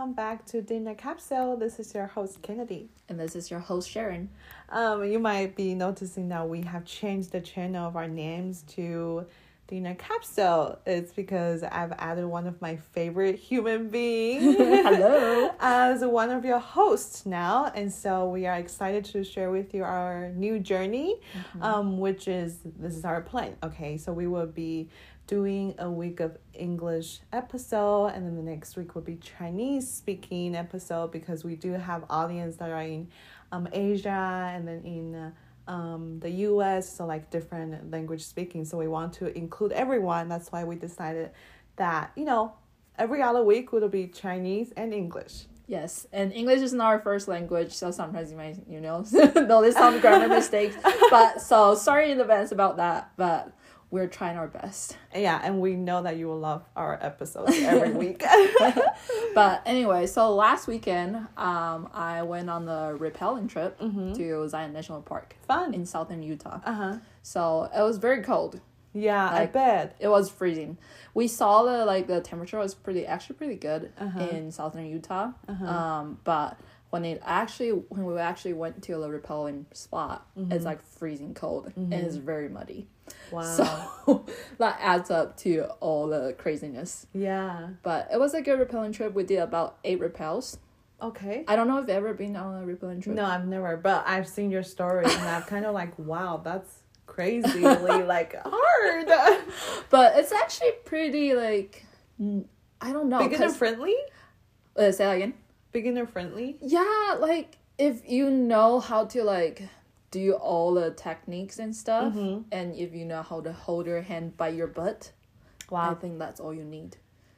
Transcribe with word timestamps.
welcome 0.00 0.14
back 0.14 0.46
to 0.46 0.62
Dinner 0.62 0.94
Capsule. 0.94 1.58
This 1.58 1.78
is 1.78 1.92
your 1.92 2.06
host 2.06 2.40
Kennedy. 2.40 2.88
And 3.10 3.20
this 3.20 3.36
is 3.36 3.50
your 3.50 3.60
host 3.60 3.86
Sharon. 3.90 4.30
Um, 4.70 5.04
you 5.04 5.18
might 5.18 5.54
be 5.54 5.74
noticing 5.74 6.30
that 6.30 6.48
we 6.48 6.62
have 6.62 6.86
changed 6.86 7.32
the 7.32 7.40
channel 7.42 7.86
of 7.86 7.96
our 7.96 8.08
names 8.08 8.62
to 8.68 9.26
Dinner 9.68 9.94
Capsule. 9.96 10.78
It's 10.86 11.12
because 11.12 11.62
I've 11.62 11.92
added 11.98 12.24
one 12.24 12.46
of 12.46 12.58
my 12.62 12.76
favorite 12.76 13.36
human 13.36 13.90
beings. 13.90 14.56
Hello. 14.58 15.50
As 15.60 16.02
one 16.02 16.30
of 16.30 16.46
your 16.46 16.60
hosts 16.60 17.26
now, 17.26 17.70
and 17.74 17.92
so 17.92 18.26
we 18.26 18.46
are 18.46 18.56
excited 18.56 19.04
to 19.06 19.22
share 19.22 19.50
with 19.50 19.74
you 19.74 19.84
our 19.84 20.30
new 20.30 20.60
journey, 20.60 21.20
Mm-hmm. 21.36 21.62
um, 21.62 21.98
which 21.98 22.26
is 22.26 22.60
this 22.78 22.96
is 22.96 23.04
our 23.04 23.20
plan. 23.20 23.54
Okay, 23.62 23.98
so 23.98 24.14
we 24.14 24.26
will 24.26 24.46
be 24.46 24.88
doing 25.30 25.72
a 25.78 25.88
week 25.88 26.18
of 26.18 26.36
English 26.54 27.20
episode, 27.32 28.08
and 28.08 28.26
then 28.26 28.34
the 28.34 28.42
next 28.42 28.76
week 28.76 28.96
will 28.96 29.02
be 29.02 29.14
Chinese 29.14 29.88
speaking 29.88 30.56
episode 30.56 31.12
because 31.12 31.44
we 31.44 31.54
do 31.54 31.70
have 31.70 32.04
audience 32.10 32.56
that 32.56 32.68
are 32.68 32.82
in 32.82 33.06
um, 33.52 33.68
Asia 33.72 34.50
and 34.52 34.66
then 34.66 34.82
in 34.84 35.14
uh, 35.14 35.30
um, 35.70 36.18
the 36.18 36.30
U.S. 36.48 36.96
So 36.96 37.06
like 37.06 37.30
different 37.30 37.92
language 37.92 38.24
speaking. 38.24 38.64
So 38.64 38.76
we 38.76 38.88
want 38.88 39.12
to 39.14 39.32
include 39.38 39.70
everyone. 39.70 40.28
That's 40.28 40.50
why 40.50 40.64
we 40.64 40.74
decided 40.74 41.30
that 41.76 42.10
you 42.16 42.24
know 42.24 42.54
every 42.98 43.22
other 43.22 43.44
week 43.44 43.70
will 43.70 43.88
be 43.88 44.08
Chinese 44.08 44.72
and 44.76 44.92
English. 44.92 45.44
Yes, 45.68 46.08
and 46.12 46.32
English 46.32 46.62
is 46.62 46.72
not 46.72 46.86
our 46.86 46.98
first 46.98 47.28
language, 47.28 47.72
so 47.72 47.92
sometimes 47.92 48.32
you 48.32 48.36
might, 48.36 48.58
you 48.68 48.80
know, 48.80 49.04
notice 49.36 49.76
some 49.76 50.00
grammar 50.00 50.26
mistakes. 50.26 50.74
But 51.10 51.40
so 51.40 51.76
sorry 51.76 52.10
in 52.10 52.20
advance 52.20 52.50
about 52.50 52.78
that, 52.78 53.12
but 53.16 53.52
we're 53.90 54.06
trying 54.06 54.36
our 54.38 54.46
best. 54.46 54.96
Yeah, 55.14 55.40
and 55.42 55.60
we 55.60 55.74
know 55.74 56.02
that 56.02 56.16
you 56.16 56.26
will 56.28 56.38
love 56.38 56.62
our 56.76 56.98
episodes 57.02 57.56
every 57.60 57.92
week. 58.04 58.24
But 59.34 59.62
anyway, 59.64 60.06
so 60.06 60.34
last 60.34 60.66
weekend, 60.66 61.16
um, 61.36 61.88
I 61.94 62.22
went 62.22 62.50
on 62.50 62.66
the 62.66 62.96
rappelling 62.98 63.48
trip 63.48 63.78
to 63.78 64.48
Zion 64.48 64.72
National 64.72 65.02
Park 65.02 65.36
Fun. 65.46 65.72
in 65.74 65.86
southern 65.86 66.22
Utah. 66.22 66.60
Uh 66.64 66.72
huh. 66.72 66.96
So 67.22 67.70
it 67.76 67.80
was 67.82 67.98
very 67.98 68.22
cold. 68.22 68.60
Yeah, 68.92 69.28
I 69.30 69.46
bet. 69.46 69.94
It 70.00 70.08
was 70.08 70.28
freezing. 70.30 70.76
We 71.14 71.28
saw 71.28 71.62
the 71.62 71.84
like 71.84 72.08
the 72.08 72.20
temperature 72.20 72.58
was 72.58 72.74
pretty 72.74 73.06
actually 73.06 73.36
pretty 73.36 73.54
good 73.54 73.92
Uh-huh. 74.00 74.18
in 74.32 74.50
southern 74.50 74.86
Utah. 74.86 75.30
Uh 75.48 75.64
Um, 75.64 76.18
but 76.24 76.58
when 76.90 77.04
it 77.04 77.20
actually 77.24 77.70
when 77.70 78.04
we 78.04 78.18
actually 78.18 78.52
went 78.52 78.82
to 78.84 78.92
a 79.02 79.08
rappelling 79.08 79.64
spot, 79.74 80.26
Mm-hmm. 80.36 80.52
it's 80.52 80.64
like 80.64 80.82
freezing 80.82 81.34
cold 81.34 81.72
and 81.76 81.92
it's 81.94 82.16
very 82.16 82.48
muddy. 82.48 82.86
Wow. 83.32 83.42
So 84.06 84.24
that 84.58 84.78
adds 84.80 85.10
up 85.10 85.36
to 85.38 85.64
all 85.80 86.06
the 86.08 86.34
craziness. 86.38 87.06
yeah. 87.12 87.68
But 87.82 88.08
it 88.12 88.18
was 88.20 88.34
a 88.34 88.42
good 88.42 88.58
rappelling 88.60 88.92
trip. 88.94 89.14
We 89.14 89.24
did 89.24 89.38
about 89.40 89.78
eight 89.84 90.00
rappels. 90.00 90.58
Okay. 91.02 91.44
I 91.48 91.56
don't 91.56 91.66
know 91.66 91.78
if 91.78 91.82
you've 91.82 91.90
ever 91.96 92.12
been 92.12 92.36
on 92.36 92.62
a 92.62 92.66
rappelling 92.66 93.02
trip. 93.02 93.16
No, 93.16 93.24
I've 93.24 93.46
never, 93.46 93.76
but 93.78 94.04
I've 94.06 94.28
seen 94.28 94.50
your 94.50 94.62
story, 94.62 95.04
and 95.06 95.22
I'm 95.28 95.42
kind 95.44 95.64
of 95.64 95.72
like, 95.80 95.98
wow, 95.98 96.40
that's 96.44 96.80
crazily 97.06 97.62
like 98.04 98.34
hard. 98.44 99.08
But 99.88 100.18
it's 100.18 100.30
actually 100.32 100.72
pretty 100.84 101.34
like 101.34 101.84
I 102.20 102.92
don't 102.92 103.08
know. 103.08 103.18
Beginner 103.28 103.48
friendly. 103.50 103.96
uh, 104.76 104.92
say 104.92 105.04
that 105.04 105.16
again. 105.16 105.34
Beginner 105.72 106.06
friendly. 106.06 106.56
Yeah, 106.60 107.16
like 107.18 107.58
if 107.78 108.08
you 108.08 108.30
know 108.30 108.80
how 108.80 109.04
to 109.06 109.22
like 109.24 109.62
do 110.10 110.32
all 110.34 110.74
the 110.74 110.90
techniques 110.90 111.58
and 111.58 111.74
stuff, 111.74 112.12
Mm-hmm. 112.14 112.42
and 112.52 112.74
if 112.74 112.92
you 112.94 113.04
know 113.04 113.22
how 113.22 113.40
to 113.40 113.52
hold 113.52 113.86
your 113.86 114.02
hand 114.02 114.36
by 114.36 114.48
your 114.48 114.66
butt, 114.66 115.12
wow, 115.70 115.92
I 115.92 115.94
think 115.94 116.18
that's 116.18 116.40
all 116.40 116.52
you 116.52 116.64
need. 116.64 116.96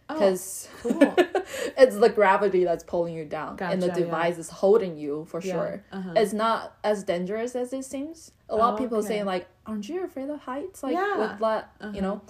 Oh, 0.08 0.14
Because 0.14 0.68
cool. 0.82 1.14
it's 1.76 1.96
the 1.96 2.08
gravity 2.08 2.64
that's 2.64 2.82
pulling 2.84 3.14
you 3.14 3.24
down, 3.24 3.56
and 3.60 3.82
the 3.82 3.88
Gotcha, 3.88 4.00
yeah. 4.00 4.04
device 4.06 4.38
is 4.38 4.50
holding 4.50 4.96
you 4.98 5.26
for 5.30 5.40
Yeah, 5.40 5.52
sure. 5.52 5.84
uh-huh. 5.92 6.12
It's 6.16 6.32
not 6.32 6.76
as 6.82 7.04
dangerous 7.04 7.54
as 7.54 7.72
it 7.72 7.84
seems. 7.84 8.32
A 8.48 8.56
lot 8.56 8.70
Oh, 8.70 8.74
of 8.74 8.78
people 8.80 8.98
okay. 8.98 9.08
saying 9.08 9.24
like, 9.26 9.46
"Aren't 9.66 9.88
you 9.88 10.04
afraid 10.04 10.28
of 10.30 10.40
heights?" 10.40 10.82
Like 10.82 10.94
Yeah. 10.94 11.18
with 11.30 11.38
that, 11.40 11.70
Uh-huh. 11.80 11.92
you 11.94 12.02
know. 12.02 12.20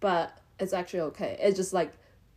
But 0.00 0.36
it's 0.60 0.72
actually 0.72 1.00
okay. 1.10 1.36
It's 1.40 1.56
just 1.56 1.72
like 1.72 1.92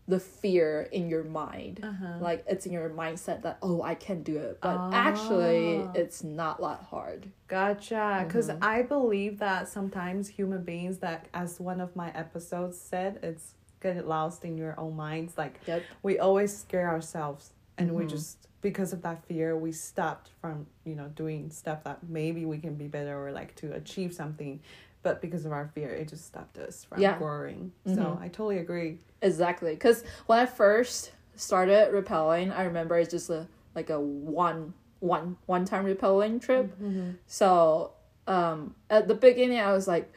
the 0.08 0.20
fear 0.20 0.88
in 0.92 1.10
your 1.10 1.24
mind 1.24 1.80
Uh-huh. 1.84 2.18
like 2.20 2.44
it's 2.48 2.66
in 2.68 2.72
your 2.72 2.90
mindset 2.90 3.42
that 3.42 3.58
oh 3.64 3.82
i 3.82 3.96
can 3.96 4.22
do 4.22 4.38
it 4.38 4.60
but 4.62 4.78
actually 4.94 5.86
Ah. 5.88 5.92
it's 6.02 6.24
not 6.24 6.60
that 6.62 6.82
hard 6.92 7.32
Gotcha. 7.48 8.24
Because 8.28 8.50
Mm-hmm. 8.50 8.64
I 8.64 8.82
believe 8.82 9.40
that 9.40 9.68
sometimes 9.70 10.28
human 10.28 10.64
beings, 10.64 10.98
that 11.00 11.28
as 11.34 11.60
one 11.60 11.80
of 11.80 11.96
my 11.96 12.10
episodes 12.12 12.76
said, 12.80 13.20
it's 13.22 13.54
get 13.82 14.08
lost 14.08 14.44
in 14.46 14.58
your 14.58 14.74
own 14.80 14.96
minds. 14.96 15.38
Like 15.38 15.60
yep 15.68 15.84
we 16.02 16.18
always 16.20 16.56
scare 16.58 16.90
ourselves, 16.90 17.54
and 17.78 17.94
we 17.96 18.04
Mhm. 18.06 18.10
just 18.10 18.48
because 18.62 18.94
of 18.94 19.02
that 19.04 19.24
fear, 19.28 19.56
we 19.56 19.72
stopped 19.72 20.30
from 20.42 20.66
you 20.86 20.96
know 20.96 21.08
doing 21.10 21.52
stuff 21.52 21.84
that 21.84 22.00
maybe 22.10 22.46
we 22.46 22.58
can 22.58 22.76
be 22.76 22.88
better 22.88 23.16
or 23.24 23.32
like 23.32 23.54
to 23.62 23.72
achieve 23.74 24.12
something. 24.14 24.60
But 25.06 25.22
because 25.22 25.46
of 25.46 25.52
our 25.52 25.68
fear, 25.76 25.90
it 25.90 26.08
just 26.10 26.26
stopped 26.26 26.58
us 26.58 26.84
from 26.84 27.00
Yeah. 27.00 27.18
growing. 27.20 27.72
So 27.86 27.94
Mhm. 28.02 28.22
I 28.22 28.28
totally 28.28 28.58
agree. 28.58 29.00
exactly 29.22 29.72
because 29.74 30.04
when 30.28 30.38
i 30.38 30.46
first 30.46 31.12
started 31.36 31.92
rappelling 31.94 32.48
i 32.56 32.64
remember 32.66 32.94
it's 33.00 33.10
just 33.10 33.30
a 33.30 33.48
like 33.74 33.90
a 33.90 34.00
one 34.00 34.74
one 35.00 35.36
one 35.48 35.64
time 35.66 35.84
rappelling 35.86 36.40
trip 36.40 36.66
Mm-hmm. 36.80 37.12
so 37.26 37.92
um 38.28 38.76
at 38.90 39.08
the 39.08 39.16
beginning 39.16 39.60
i 39.60 39.72
was 39.72 39.88
like 39.88 40.08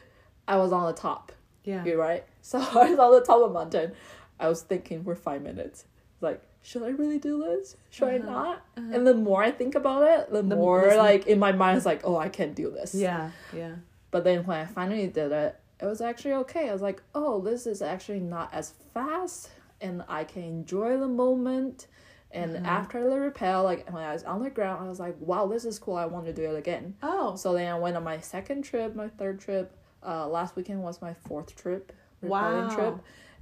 i 0.47 0.57
was 0.57 0.71
on 0.71 0.85
the 0.91 0.97
top 1.07 1.31
Yeah. 1.63 1.83
you're 1.85 1.97
right 1.97 2.23
so 2.41 2.59
i 2.59 2.89
was 2.91 2.99
on 2.99 3.11
the 3.17 3.21
top 3.29 3.37
of 3.41 3.49
a 3.51 3.53
mountain 3.53 3.93
i 4.39 4.47
was 4.47 4.61
thinking 4.61 5.03
for 5.03 5.15
five 5.15 5.41
minutes 5.41 5.85
like 6.21 6.39
should 6.61 6.83
i 6.83 6.89
really 7.01 7.17
do 7.29 7.33
this 7.47 7.77
should 7.89 8.09
i 8.09 8.17
Uh-huh. 8.17 8.31
not 8.31 8.55
Uh-huh. 8.77 8.91
and 8.93 9.07
the 9.07 9.15
more 9.15 9.41
i 9.41 9.51
think 9.59 9.73
about 9.75 10.03
it 10.13 10.29
the, 10.31 10.43
The- 10.43 10.55
more 10.55 10.95
like 11.07 11.25
in 11.25 11.39
my 11.39 11.53
mind 11.63 11.77
it's 11.77 11.85
like 11.93 12.01
oh 12.03 12.17
i 12.17 12.29
can't 12.29 12.53
do 12.63 12.69
this 12.69 12.93
Yeah. 12.93 13.31
Yeah. 13.61 13.75
But 14.11 14.23
then 14.23 14.45
when 14.45 14.57
I 14.59 14.65
finally 14.65 15.07
did 15.07 15.31
it, 15.31 15.59
it 15.81 15.85
was 15.85 16.01
actually 16.01 16.33
okay. 16.33 16.69
I 16.69 16.73
was 16.73 16.81
like, 16.81 17.01
oh, 17.15 17.41
this 17.41 17.65
is 17.67 17.81
actually 17.81 18.19
not 18.19 18.53
as 18.53 18.73
fast 18.93 19.49
and 19.81 20.03
I 20.09 20.23
can 20.23 20.43
enjoy 20.43 20.97
the 20.97 21.07
moment. 21.07 21.87
And 22.31 22.57
Uh-huh. 22.57 22.65
after 22.65 23.09
the 23.09 23.19
rappel, 23.19 23.63
like 23.63 23.89
when 23.91 24.03
I 24.03 24.13
was 24.13 24.23
on 24.23 24.43
the 24.43 24.49
ground, 24.49 24.85
I 24.85 24.89
was 24.89 24.99
like, 24.99 25.15
wow, 25.19 25.47
this 25.47 25.65
is 25.65 25.79
cool. 25.79 25.95
I 25.95 26.05
want 26.05 26.25
to 26.25 26.33
do 26.33 26.43
it 26.53 26.57
again. 26.57 26.95
Oh. 27.01 27.35
So 27.35 27.53
then 27.53 27.71
I 27.71 27.77
went 27.79 27.95
on 27.95 28.03
my 28.03 28.19
second 28.19 28.63
trip, 28.63 28.95
my 28.95 29.07
third 29.07 29.39
trip. 29.39 29.71
Uh, 30.05 30.27
last 30.27 30.55
weekend 30.55 30.81
was 30.81 31.01
my 31.01 31.13
fourth 31.13 31.55
trip, 31.55 31.91
rappelling 32.23 32.29
Wow. 32.29 32.69
trip. 32.75 32.95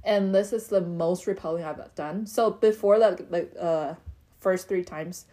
And 0.04 0.34
this 0.34 0.52
is 0.52 0.68
the 0.68 0.80
most 0.80 1.26
rappelling 1.26 1.64
I've 1.64 1.94
done. 1.94 2.26
So 2.26 2.50
before 2.50 2.98
that, 3.00 3.30
like 3.30 3.52
uh, 3.58 3.94
first 4.38 4.68
three 4.68 4.84
times, 4.84 5.26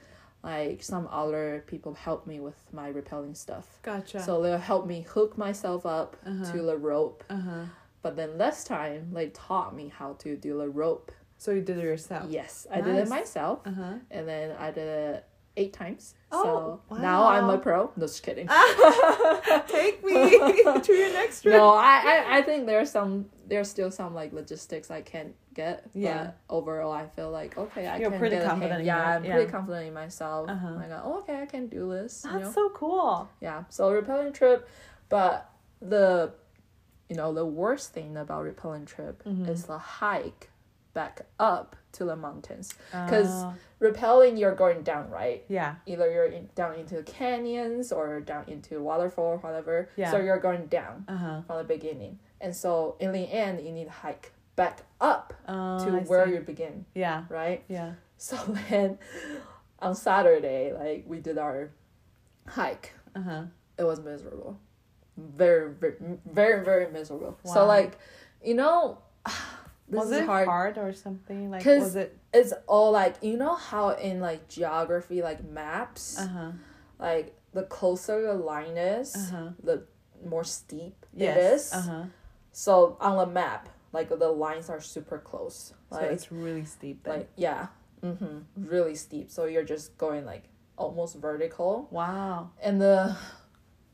like 0.46 0.82
some 0.84 1.08
other 1.12 1.64
people 1.68 1.94
helped 1.96 2.28
me 2.28 2.40
with 2.40 2.56
my 2.72 2.92
rappelling 2.94 3.36
stuff. 3.36 3.66
Gotcha. 3.82 4.22
So 4.22 4.42
they'll 4.42 4.58
help 4.74 4.86
me 4.88 5.02
hook 5.02 5.38
myself 5.38 5.86
up 5.86 6.16
Uh-huh. 6.26 6.52
to 6.52 6.62
the 6.62 6.78
rope. 6.78 7.24
Uh 7.30 7.38
huh. 7.50 7.66
But 8.04 8.16
then 8.16 8.38
this 8.38 8.64
time 8.64 9.10
they 9.12 9.28
taught 9.30 9.76
me 9.76 9.86
how 10.00 10.14
to 10.24 10.38
do 10.38 10.58
the 10.58 10.70
rope. 10.70 11.12
So 11.38 11.52
you 11.52 11.62
did 11.62 11.78
it 11.80 11.84
yourself. 11.84 12.30
Yes, 12.30 12.66
I 12.72 12.80
did 12.82 12.96
it 12.96 13.10
myself, 13.10 13.60
Uh 13.66 13.72
huh. 13.72 13.94
and 14.12 14.28
then 14.28 14.56
I 14.58 14.70
did 14.72 14.88
it 14.88 15.26
eight 15.58 15.74
times. 15.74 16.14
Oh, 16.32 16.80
so 16.90 16.98
now 17.02 17.28
I'm 17.28 17.50
a 17.50 17.58
pro. 17.58 17.92
No, 17.98 18.06
just 18.06 18.22
kidding. 18.24 18.48
Take 19.68 20.04
me 20.04 20.14
to 20.88 20.94
your 20.94 21.12
next 21.14 21.42
trip. 21.42 21.54
no, 21.56 21.70
I, 21.70 21.96
I 22.06 22.38
I 22.38 22.42
think 22.44 22.66
there's 22.68 22.92
some 22.92 23.26
there's 23.48 23.70
still 23.70 23.92
some 23.92 24.14
like 24.16 24.34
logistics 24.34 24.90
I 24.92 25.02
can't 25.02 25.36
get. 25.54 25.86
Yeah. 25.94 26.32
But 26.48 26.56
overall, 26.56 26.92
I 26.92 27.08
feel 27.08 27.30
like 27.32 27.58
okay, 27.58 27.88
I 27.88 27.98
You're 27.98 28.10
can 28.12 28.20
pretty 28.20 28.36
get 28.38 28.46
confident 28.46 28.74
hand- 28.74 28.86
Yeah, 28.86 29.16
I'm 29.16 29.24
yeah. 29.26 29.34
pretty 29.36 29.52
confident 29.52 29.88
in 29.88 29.94
myself. 29.94 30.50
Uh-huh. 30.50 30.78
I 30.84 30.88
go, 30.88 31.02
oh, 31.04 31.20
okay, 31.20 31.42
I 31.42 31.46
can 31.46 31.68
do 31.68 31.90
this. 31.92 32.22
That's 32.22 32.34
you 32.36 32.40
know? 32.42 32.52
so 32.52 32.70
cool. 32.70 33.30
Yeah, 33.42 33.64
so 33.70 33.92
rappelling 33.92 34.34
trip, 34.34 34.68
but 35.10 35.50
the, 35.82 36.32
you 37.10 37.16
know, 37.16 37.34
the 37.34 37.46
worst 37.46 37.94
thing 37.94 38.18
about 38.18 38.46
rappelling 38.46 38.86
trip 38.88 39.24
Mhm. 39.24 39.48
is 39.48 39.66
the 39.66 39.78
hike 39.78 40.50
back 40.94 41.22
up 41.40 41.76
to 41.92 42.06
the 42.06 42.16
mountains. 42.16 42.74
Because 42.92 43.44
Uh, 43.44 43.54
rappelling, 43.82 44.40
you're 44.40 44.56
going 44.56 44.82
down, 44.82 45.10
right? 45.10 45.44
yeah. 45.50 45.76
Either 45.86 46.10
you're 46.12 46.26
in, 46.26 46.50
down 46.56 46.74
into 46.76 47.04
canyons 47.04 47.92
or 47.92 48.20
down 48.22 48.46
into 48.48 48.82
waterfall 48.82 49.26
or 49.26 49.38
whatever. 49.38 49.90
Yeah. 49.98 50.12
So 50.12 50.18
you're 50.18 50.40
going 50.40 50.68
down 50.68 51.06
Uh 51.08 51.16
huh. 51.18 51.42
from 51.48 51.58
the 51.58 51.64
beginning, 51.66 52.20
and 52.46 52.56
so 52.56 52.96
in 53.00 53.12
the 53.12 53.26
end, 53.44 53.66
you 53.66 53.72
need 53.72 53.86
to 53.86 53.92
hike 54.06 54.32
back 54.56 54.84
up 55.02 55.34
Uh, 55.48 55.80
to 55.84 55.90
I 55.98 56.00
where 56.12 56.26
see. 56.28 56.34
you 56.36 56.40
begin, 56.42 56.86
Yeah. 56.94 57.24
right? 57.30 57.64
Yeah. 57.68 57.94
So 58.18 58.36
then, 58.70 58.98
on 59.80 59.96
Saturday, 59.96 60.72
like 60.82 61.04
we 61.12 61.18
did 61.20 61.38
our 61.38 61.72
hike 62.48 62.94
Uh 63.16 63.22
huh. 63.30 63.44
it 63.82 63.84
was 63.92 64.00
miserable 64.00 64.54
very 65.18 65.72
very 65.82 65.96
very, 66.40 66.64
very 66.64 66.88
miserable 66.92 67.34
Wow. 67.44 67.54
so 67.54 67.60
like 67.76 67.98
you 68.44 68.54
know 68.54 69.00
this 69.90 70.00
was 70.02 70.12
is 70.12 70.20
it 70.20 70.26
hard, 70.26 70.48
hard. 70.48 70.78
or 70.78 70.94
something? 70.94 71.50
like 71.52 71.66
was 71.66 71.96
it? 71.96 72.10
it's 72.34 72.54
all 72.68 72.92
like 72.92 73.16
you 73.24 73.36
know 73.38 73.56
how 73.56 73.90
in 74.10 74.20
like 74.30 74.48
geography 74.48 75.22
like 75.30 75.42
maps 75.44 76.20
Uh 76.20 76.28
huh. 76.38 76.52
like 77.00 77.28
the 77.58 77.64
closer 77.64 78.22
the 78.22 78.34
line 78.54 78.78
is 78.78 79.16
Uh-huh. 79.16 79.50
the 79.64 79.78
more 80.34 80.44
steep 80.44 80.98
Yes. 81.16 81.38
it 81.38 81.40
is 81.56 81.64
Uh 81.74 81.82
huh. 81.92 82.04
So 82.58 82.96
on 83.02 83.18
the 83.18 83.26
map 83.26 83.68
like 83.92 84.08
the 84.08 84.16
lines 84.30 84.70
are 84.70 84.80
super 84.80 85.18
close 85.20 85.74
So 85.92 85.98
like 85.98 86.12
it's 86.12 86.32
really 86.32 86.64
steep 86.66 87.04
then. 87.04 87.14
like 87.20 87.30
yeah 87.36 87.68
hmm 88.02 88.40
really 88.56 88.96
steep. 88.96 89.32
So 89.32 89.46
you're 89.46 89.64
just 89.64 89.98
going 89.98 90.26
like 90.26 90.44
almost 90.78 91.16
vertical. 91.18 91.88
Wow. 91.92 92.52
And 92.62 92.80
the 92.80 93.16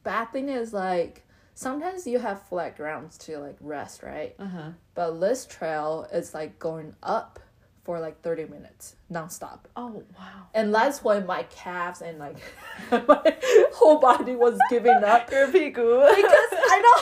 bad 0.04 0.26
thing 0.34 0.50
is 0.50 0.74
like 0.74 1.24
sometimes 1.54 2.06
you 2.06 2.20
have 2.20 2.42
flat 2.50 2.76
grounds 2.76 3.18
to 3.20 3.38
like 3.40 3.56
rest, 3.62 4.04
right? 4.04 4.36
Uh 4.38 4.48
huh. 4.48 4.70
But 4.96 5.20
this 5.20 5.46
trail 5.46 6.08
is 6.12 6.34
like 6.34 6.60
going 6.60 6.94
up 7.02 7.40
for 7.84 8.00
like 8.00 8.22
30 8.22 8.46
minutes 8.46 8.96
nonstop. 9.12 9.60
Oh 9.76 10.04
wow. 10.20 10.48
And 10.54 10.74
that's 10.76 11.04
when 11.04 11.26
my 11.26 11.44
calves 11.44 12.02
and 12.02 12.20
like 12.20 12.38
my 12.92 13.38
whole 13.74 14.00
body 14.00 14.36
was 14.36 14.58
giving 14.70 15.04
up 15.04 15.32
Your 15.32 15.48
pigu. 15.48 16.16
because 16.16 16.52
I 16.76 16.78
know 16.86 17.00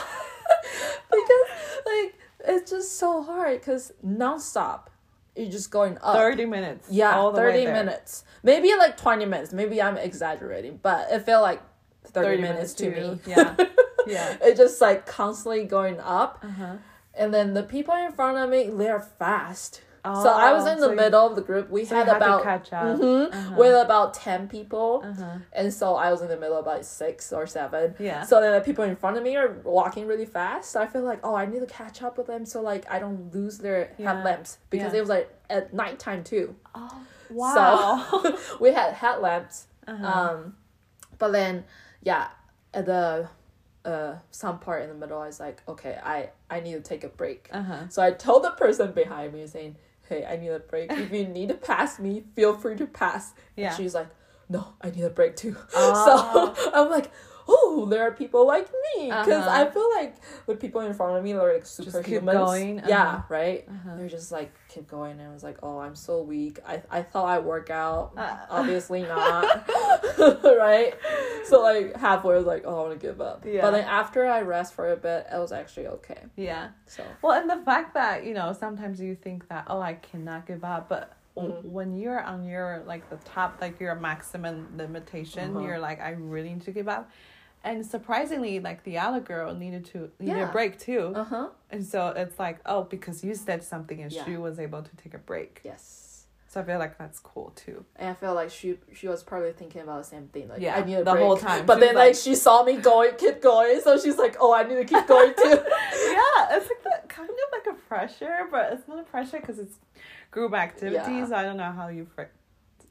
because 1.16 1.84
like 1.86 2.14
it's 2.46 2.70
just 2.70 2.98
so 2.98 3.22
hard 3.22 3.60
because 3.60 3.92
nonstop 4.06 4.86
you're 5.36 5.50
just 5.50 5.70
going 5.70 5.96
up. 6.02 6.16
Thirty 6.16 6.44
minutes. 6.44 6.88
yeah, 6.90 7.14
all 7.16 7.30
the 7.32 7.40
way 7.40 7.46
thirty 7.52 7.64
there. 7.66 7.74
minutes, 7.74 8.24
maybe 8.42 8.74
like 8.76 8.96
twenty 8.96 9.24
minutes. 9.26 9.52
Maybe 9.52 9.80
I'm 9.80 9.96
exaggerating, 9.96 10.80
but 10.82 11.10
it 11.10 11.20
felt 11.20 11.42
like 11.42 11.62
thirty, 12.04 12.42
minutes, 12.42 12.74
to 12.74 12.94
too. 12.94 13.00
me. 13.12 13.20
Yeah. 13.26 13.56
Yeah. 14.06 14.36
it's 14.42 14.58
just 14.58 14.80
like 14.80 15.06
constantly 15.06 15.64
going 15.64 16.00
up, 16.00 16.40
Uh 16.42 16.48
huh. 16.48 16.76
and 17.14 17.32
then 17.32 17.54
the 17.54 17.62
people 17.62 17.94
in 17.94 18.12
front 18.12 18.38
of 18.38 18.50
me 18.50 18.68
they're 18.70 19.00
fast. 19.00 19.82
So 20.04 20.28
I 20.30 20.52
was 20.52 20.64
Oh, 20.66 20.72
in 20.72 20.80
the 20.80 20.90
you- 20.90 20.96
middle 20.96 21.26
of 21.26 21.36
the 21.36 21.42
group. 21.42 21.68
We 21.70 21.84
So 21.84 21.96
had 21.96 22.06
had 22.08 22.16
about 22.16 22.42
catch 22.42 22.72
up. 22.72 22.98
Mhm, 22.98 23.32
Uh-huh. 23.34 23.54
with 23.56 23.74
about 23.84 24.14
ten 24.14 24.48
people. 24.48 25.02
Uh 25.04 25.12
huh. 25.12 25.38
And 25.52 25.72
so 25.74 25.94
I 25.96 26.10
was 26.10 26.22
in 26.22 26.28
the 26.28 26.36
middle 26.36 26.56
of 26.58 26.66
about 26.66 26.84
six 26.84 27.32
or 27.32 27.46
seven. 27.46 27.94
Yeah. 27.98 28.22
So 28.22 28.40
then 28.40 28.52
the 28.52 28.60
people 28.62 28.84
in 28.84 28.96
front 28.96 29.16
of 29.18 29.22
me 29.22 29.36
are 29.36 29.50
walking 29.64 30.06
really 30.06 30.26
fast. 30.26 30.70
So 30.70 30.80
I 30.80 30.86
feel 30.86 31.02
like, 31.02 31.20
oh, 31.22 31.34
I 31.34 31.46
need 31.46 31.60
to 31.60 31.66
catch 31.66 32.02
up 32.02 32.16
with 32.18 32.26
them 32.28 32.46
so 32.46 32.60
like 32.62 32.90
I 32.90 32.98
don't 32.98 33.32
lose 33.34 33.58
their 33.58 33.92
Yeah. 33.98 34.14
headlamps 34.14 34.58
because 34.70 34.92
Yeah. 34.92 34.98
it 34.98 35.00
was 35.02 35.10
like 35.10 35.28
at 35.50 35.74
nighttime 35.74 36.24
too. 36.24 36.54
Oh 36.74 37.00
wow. 37.30 38.06
So 38.22 38.36
we 38.60 38.72
had 38.72 38.94
headlamps. 38.94 39.66
uh-huh. 39.86 40.06
Um, 40.06 40.56
but 41.18 41.32
then 41.32 41.64
yeah, 42.02 42.28
at 42.72 42.86
the 42.86 43.28
uh 43.84 44.14
some 44.30 44.58
part 44.58 44.82
in 44.82 44.88
the 44.88 44.94
middle, 44.94 45.18
I 45.18 45.26
was 45.26 45.40
like, 45.40 45.62
okay, 45.68 45.98
I 46.02 46.30
I 46.50 46.60
need 46.60 46.74
to 46.74 46.80
take 46.80 47.04
a 47.04 47.08
break. 47.08 47.48
uh 47.52 47.62
huh. 47.62 47.88
So 47.88 48.02
I 48.02 48.10
told 48.12 48.44
the 48.44 48.50
person 48.50 48.92
behind 48.92 49.32
me 49.32 49.46
saying, 49.46 49.76
hey, 50.10 50.26
I 50.26 50.36
need 50.36 50.48
a 50.48 50.58
break. 50.58 50.92
If 50.92 51.12
you 51.12 51.26
need 51.26 51.48
to 51.48 51.54
pass 51.54 51.98
me, 51.98 52.24
feel 52.34 52.54
free 52.54 52.76
to 52.76 52.86
pass. 52.86 53.32
Yeah. 53.56 53.68
And 53.68 53.76
she's 53.76 53.94
like, 53.94 54.08
no, 54.48 54.74
I 54.82 54.90
need 54.90 55.04
a 55.04 55.10
break 55.10 55.36
too. 55.36 55.56
Oh. 55.74 56.52
So 56.54 56.70
I'm 56.74 56.90
like, 56.90 57.10
oh, 57.52 57.86
there 57.90 58.02
are 58.02 58.12
people 58.12 58.46
like 58.46 58.68
me. 58.94 59.06
Because 59.06 59.46
Uh-huh. 59.46 59.66
I 59.66 59.70
feel 59.70 59.88
like 59.98 60.16
the 60.46 60.54
people 60.54 60.80
in 60.82 60.94
front 60.94 61.16
of 61.16 61.24
me 61.24 61.32
are 61.32 61.52
like 61.52 61.64
superhumans. 61.64 62.32
going, 62.32 62.82
Yeah, 62.86 63.02
uh-huh. 63.02 63.22
right? 63.28 63.64
Uh-huh. 63.68 63.96
They're 63.96 64.08
just 64.08 64.30
like, 64.30 64.52
keep 64.68 64.86
going. 64.88 65.18
And 65.18 65.28
I 65.28 65.32
was 65.32 65.42
like, 65.42 65.58
oh, 65.62 65.78
I'm 65.78 65.96
so 65.96 66.22
weak. 66.22 66.60
I, 66.66 66.82
I 66.90 67.02
thought 67.02 67.26
I'd 67.26 67.44
work 67.44 67.70
out. 67.70 68.12
Uh. 68.16 68.36
Obviously 68.48 69.02
not. 69.14 69.68
right? 70.44 70.94
So 71.44 71.60
like 71.62 71.96
halfway 71.96 72.34
I 72.34 72.38
was 72.38 72.46
like, 72.46 72.62
oh, 72.66 72.78
I 72.78 72.88
want 72.88 73.00
to 73.00 73.06
give 73.06 73.20
up. 73.20 73.44
Yeah. 73.46 73.62
But 73.62 73.72
then 73.72 73.84
after 73.84 74.26
I 74.26 74.42
rest 74.42 74.74
for 74.74 74.92
a 74.92 74.96
bit, 74.96 75.26
it 75.32 75.38
was 75.38 75.52
actually 75.52 75.88
okay. 75.88 76.20
Yeah. 76.36 76.68
So. 76.86 77.02
Well, 77.22 77.32
and 77.40 77.50
the 77.50 77.64
fact 77.64 77.94
that 77.94 78.24
you 78.24 78.34
know 78.34 78.52
sometimes 78.52 79.00
you 79.00 79.14
think 79.14 79.48
that 79.48 79.64
oh 79.66 79.80
I 79.80 79.94
cannot 79.94 80.46
give 80.46 80.62
up, 80.64 80.88
but 80.88 81.12
Mhm. 81.36 81.64
when 81.64 81.96
you're 81.96 82.20
on 82.20 82.44
your 82.44 82.82
like 82.86 83.08
the 83.08 83.16
top 83.24 83.58
like 83.60 83.78
your 83.80 83.94
maximum 83.94 84.56
limitation, 84.76 85.56
Uh-huh. 85.56 85.64
you're 85.64 85.78
like 85.78 86.00
I 86.00 86.10
really 86.10 86.50
need 86.50 86.62
to 86.62 86.72
give 86.72 86.88
up. 86.88 87.08
And 87.62 87.84
surprisingly, 87.84 88.58
like 88.60 88.84
the 88.84 88.98
other 88.98 89.20
girl 89.20 89.54
needed 89.54 89.84
to 89.92 90.10
needed 90.18 90.38
Yeah. 90.38 90.48
a 90.48 90.52
break 90.52 90.78
too, 90.78 91.12
Uh 91.14 91.24
huh. 91.24 91.48
and 91.70 91.84
so 91.84 92.08
it's 92.08 92.38
like 92.38 92.58
oh 92.64 92.84
because 92.84 93.22
you 93.22 93.34
said 93.34 93.62
something 93.62 94.00
and 94.02 94.10
Yeah. 94.10 94.24
she 94.24 94.36
was 94.36 94.58
able 94.58 94.82
to 94.82 94.96
take 94.96 95.12
a 95.14 95.18
break. 95.18 95.60
Yes. 95.64 96.06
So 96.48 96.60
I 96.60 96.64
feel 96.64 96.78
like 96.80 96.98
that's 96.98 97.20
cool 97.20 97.50
too. 97.54 97.84
And 97.96 98.08
I 98.08 98.14
feel 98.14 98.34
like 98.34 98.50
she 98.50 98.78
she 98.92 99.06
was 99.08 99.22
probably 99.22 99.52
thinking 99.52 99.82
about 99.82 99.98
the 99.98 100.08
same 100.08 100.28
thing. 100.28 100.48
Like 100.48 100.60
Yeah, 100.60 100.76
I 100.76 100.82
need 100.84 100.94
a 100.94 101.04
the 101.04 101.12
break. 101.12 101.22
whole 101.24 101.36
time. 101.36 101.64
But 101.66 101.74
She 101.76 101.80
then 101.80 101.94
like, 101.94 102.06
like- 102.08 102.16
she 102.16 102.34
saw 102.34 102.64
me 102.64 102.76
going, 102.76 103.12
keep 103.16 103.40
going. 103.42 103.80
So 103.82 103.98
she's 103.98 104.16
like, 104.18 104.36
oh, 104.40 104.52
I 104.54 104.62
need 104.64 104.76
to 104.76 104.84
keep 104.84 105.06
going 105.06 105.34
too. 105.34 105.48
yeah, 106.18 106.56
it's 106.56 106.68
like 106.70 106.82
the, 106.82 106.94
kind 107.08 107.28
of 107.28 107.36
like 107.52 107.66
a 107.74 107.78
pressure, 107.88 108.48
but 108.50 108.72
it's 108.72 108.88
not 108.88 108.98
a 108.98 109.04
pressure 109.04 109.38
because 109.38 109.58
it's 109.58 109.76
group 110.30 110.54
activities. 110.54 111.06
Yeah. 111.06 111.26
So 111.26 111.34
I 111.36 111.42
don't 111.42 111.56
know 111.58 111.70
how 111.72 111.88
you 111.88 112.06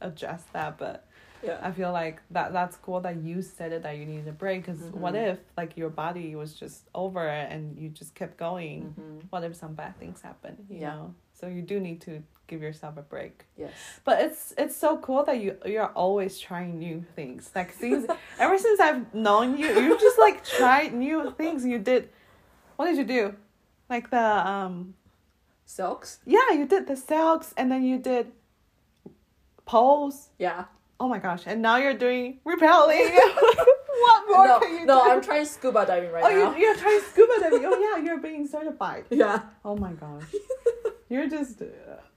adjust 0.01 0.51
that, 0.53 0.77
but 0.77 1.05
yeah. 1.41 1.57
I 1.61 1.71
feel 1.71 1.91
like 1.93 2.21
that 2.31 2.51
that's 2.51 2.75
cool 2.77 2.99
that 3.01 3.17
you 3.17 3.41
said 3.41 3.71
it 3.71 3.83
that 3.83 3.97
you 3.97 4.05
needed 4.05 4.27
a 4.27 4.31
break. 4.33 4.65
Because 4.65 4.81
what 4.91 5.13
Mhm. 5.13 5.31
if 5.33 5.39
like 5.57 5.77
your 5.77 5.89
body 5.89 6.35
was 6.35 6.53
just 6.53 6.89
over 6.93 7.27
it 7.27 7.51
and 7.51 7.77
you 7.77 7.89
just 7.89 8.13
kept 8.15 8.37
going? 8.37 8.93
hmm 8.97 9.19
What 9.29 9.43
if 9.43 9.55
some 9.55 9.73
bad 9.75 9.97
things 9.99 10.21
happen? 10.21 10.65
You 10.69 10.79
Yeah. 10.79 10.95
know, 10.95 11.15
so 11.33 11.47
you 11.47 11.61
do 11.61 11.79
need 11.79 12.01
to 12.01 12.23
give 12.47 12.61
yourself 12.61 12.97
a 12.97 13.01
break. 13.03 13.45
Yes. 13.55 13.73
But 14.03 14.21
it's 14.21 14.53
it's 14.57 14.75
so 14.75 14.97
cool 14.97 15.23
that 15.23 15.39
you 15.39 15.55
you're 15.65 15.91
always 15.95 16.39
trying 16.39 16.77
new 16.79 17.05
things. 17.15 17.51
Like 17.55 17.71
since 17.71 18.05
ever 18.39 18.57
since 18.57 18.79
I've 18.79 19.13
known 19.13 19.57
you, 19.57 19.67
you 19.79 19.97
just 19.99 20.19
like 20.19 20.43
tried 20.57 20.93
new 20.93 21.31
things. 21.37 21.63
You 21.65 21.79
did, 21.79 22.09
what 22.75 22.85
did 22.87 22.97
you 22.97 23.05
do? 23.05 23.35
Like 23.89 24.09
the 24.09 24.27
um 24.47 24.95
Silks. 25.65 26.19
yeah, 26.25 26.51
you 26.53 26.65
did 26.65 26.87
the 26.87 26.95
silks 26.97 27.53
and 27.55 27.71
then 27.71 27.83
you 27.83 27.99
did 27.99 28.31
poles. 29.69 30.29
Yeah. 30.39 30.65
Oh 30.99 31.07
my 31.07 31.19
gosh! 31.19 31.43
And 31.45 31.61
now 31.61 31.77
you're 31.77 31.93
doing 31.93 32.39
rappelling. 32.45 33.13
what 34.03 34.19
more 34.29 34.47
no, 34.47 34.59
can 34.59 34.71
you 34.79 34.85
no, 34.85 35.03
do? 35.03 35.09
I'm 35.11 35.21
trying 35.21 35.45
scuba 35.45 35.85
diving 35.85 36.11
right 36.11 36.23
oh, 36.25 36.29
now. 36.29 36.35
you're, 36.35 36.57
you're 36.57 36.75
trying 36.75 36.99
scuba 37.11 37.33
diving. 37.39 37.63
Oh 37.65 37.77
yeah, 37.97 38.03
you're 38.03 38.19
being 38.19 38.45
certified. 38.47 39.05
yeah. 39.09 39.39
Oh 39.63 39.77
my 39.77 39.93
gosh, 39.93 40.23
you're 41.09 41.29
just 41.29 41.61
uh, 41.61 41.65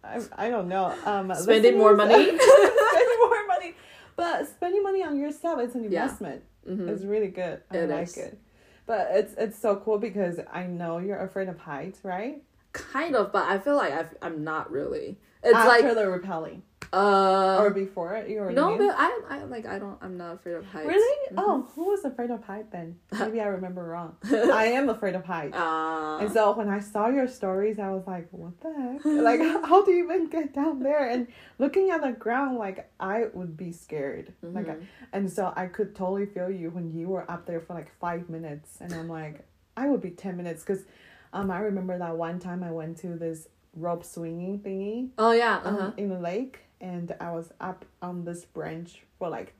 I, 0.02 0.20
I 0.46 0.50
don't 0.50 0.68
know. 0.68 0.86
Um, 1.04 1.32
Spending 1.34 1.78
more 1.78 1.94
money. 1.94 2.24
spending 2.24 3.18
more 3.28 3.46
money, 3.46 3.74
but 4.16 4.48
spending 4.48 4.82
money 4.82 5.02
on 5.04 5.18
yourself 5.18 5.60
is 5.60 5.74
an 5.76 5.82
Yeah. 5.84 6.02
investment. 6.02 6.42
hmm 6.66 6.88
It's 6.88 7.04
really 7.04 7.28
good. 7.28 7.60
I 7.70 7.76
It 7.76 7.90
like 7.90 8.08
is. 8.08 8.16
it. 8.16 8.38
But 8.86 9.08
it's 9.12 9.34
it's 9.38 9.58
so 9.58 9.76
cool 9.76 9.98
because 9.98 10.40
I 10.52 10.64
know 10.66 10.98
you're 10.98 11.22
afraid 11.22 11.48
of 11.48 11.58
heights, 11.58 12.00
right? 12.02 12.42
Kind 12.72 13.14
of, 13.14 13.30
but 13.32 13.44
I 13.48 13.58
feel 13.58 13.76
like 13.76 13.92
I've, 13.92 14.12
I'm 14.22 14.42
not 14.42 14.72
really. 14.72 15.18
It's 15.44 15.54
After 15.54 15.68
like 15.68 15.94
the 15.94 16.02
rappelling 16.14 16.62
uh. 16.92 17.56
or 17.60 17.70
before 17.70 18.14
it, 18.16 18.28
you 18.28 18.38
already 18.38 18.54
no, 18.56 18.76
but 18.76 18.94
I, 18.98 19.20
I 19.30 19.44
like 19.44 19.66
I 19.66 19.78
don't. 19.78 19.98
I'm 20.02 20.16
not 20.16 20.34
afraid 20.34 20.54
of 20.56 20.64
heights. 20.66 20.86
Really? 20.86 21.28
Mhm. 21.30 21.34
Oh, 21.38 21.68
who 21.74 21.84
was 21.90 22.04
afraid 22.04 22.30
of 22.30 22.44
height 22.44 22.70
then? 22.70 22.98
Maybe 23.18 23.40
I 23.40 23.46
remember 23.46 23.82
wrong. 23.84 24.16
I 24.30 24.66
am 24.66 24.88
afraid 24.88 25.14
of 25.14 25.24
heights. 25.24 25.56
Uh, 25.56 26.18
And 26.20 26.30
so 26.32 26.52
when 26.52 26.68
I 26.68 26.80
saw 26.80 27.08
your 27.08 27.26
stories, 27.28 27.78
I 27.78 27.90
was 27.90 28.06
like, 28.06 28.28
what 28.30 28.60
the 28.60 28.72
heck? 28.72 29.04
Like, 29.28 29.40
how 29.40 29.84
do 29.84 29.90
you 29.92 30.04
even 30.04 30.28
get 30.28 30.52
down 30.52 30.82
there? 30.82 31.08
And 31.08 31.26
looking 31.58 31.90
at 31.90 32.02
the 32.02 32.12
ground, 32.12 32.58
like, 32.58 32.90
I 33.00 33.26
would 33.32 33.56
be 33.56 33.72
scared. 33.72 34.32
Like, 34.42 34.66
mhm. 34.66 34.84
and 35.12 35.30
so 35.30 35.52
I 35.56 35.66
could 35.66 35.94
totally 35.94 36.26
feel 36.26 36.50
you 36.50 36.70
when 36.70 36.92
you 36.92 37.08
were 37.08 37.30
up 37.30 37.46
there 37.46 37.60
for 37.60 37.74
like 37.74 37.90
five 38.00 38.28
minutes. 38.28 38.78
And 38.80 38.92
I'm 38.92 39.08
like, 39.08 39.44
I 39.76 39.88
would 39.88 40.02
be 40.02 40.10
10 40.10 40.36
minutes. 40.36 40.62
Because 40.64 40.84
um, 41.32 41.50
I 41.50 41.60
remember 41.60 41.96
that 41.98 42.16
one 42.16 42.38
time 42.38 42.62
I 42.62 42.70
went 42.70 42.98
to 42.98 43.08
this 43.16 43.48
rope 43.74 44.04
swinging 44.04 44.58
thingy 44.60 45.08
oh 45.16 45.32
yeah. 45.32 45.56
um, 45.64 45.76
Uh-huh. 45.76 45.90
in 45.96 46.10
the 46.10 46.18
lake. 46.18 46.58
And 46.82 47.14
I 47.20 47.30
was 47.30 47.52
up 47.60 47.84
on 48.02 48.24
this 48.24 48.44
branch 48.44 49.02
for 49.18 49.28
like 49.28 49.54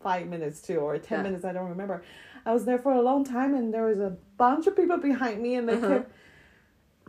five 0.00 0.26
minutes 0.26 0.62
too, 0.62 0.78
or 0.78 0.98
10 0.98 1.18
Yeah. 1.18 1.22
minutes. 1.24 1.44
I 1.44 1.52
don't 1.52 1.68
remember. 1.68 2.02
I 2.46 2.52
was 2.54 2.64
there 2.64 2.78
for 2.78 2.92
a 2.94 3.02
long 3.02 3.22
time, 3.24 3.54
and 3.54 3.72
there 3.72 3.84
was 3.84 3.98
a 4.00 4.16
bunch 4.38 4.66
of 4.66 4.74
people 4.74 4.96
behind 4.96 5.42
me, 5.42 5.54
and 5.56 5.68
they 5.68 5.74
Uh-huh. 5.74 5.88
kept 5.88 6.12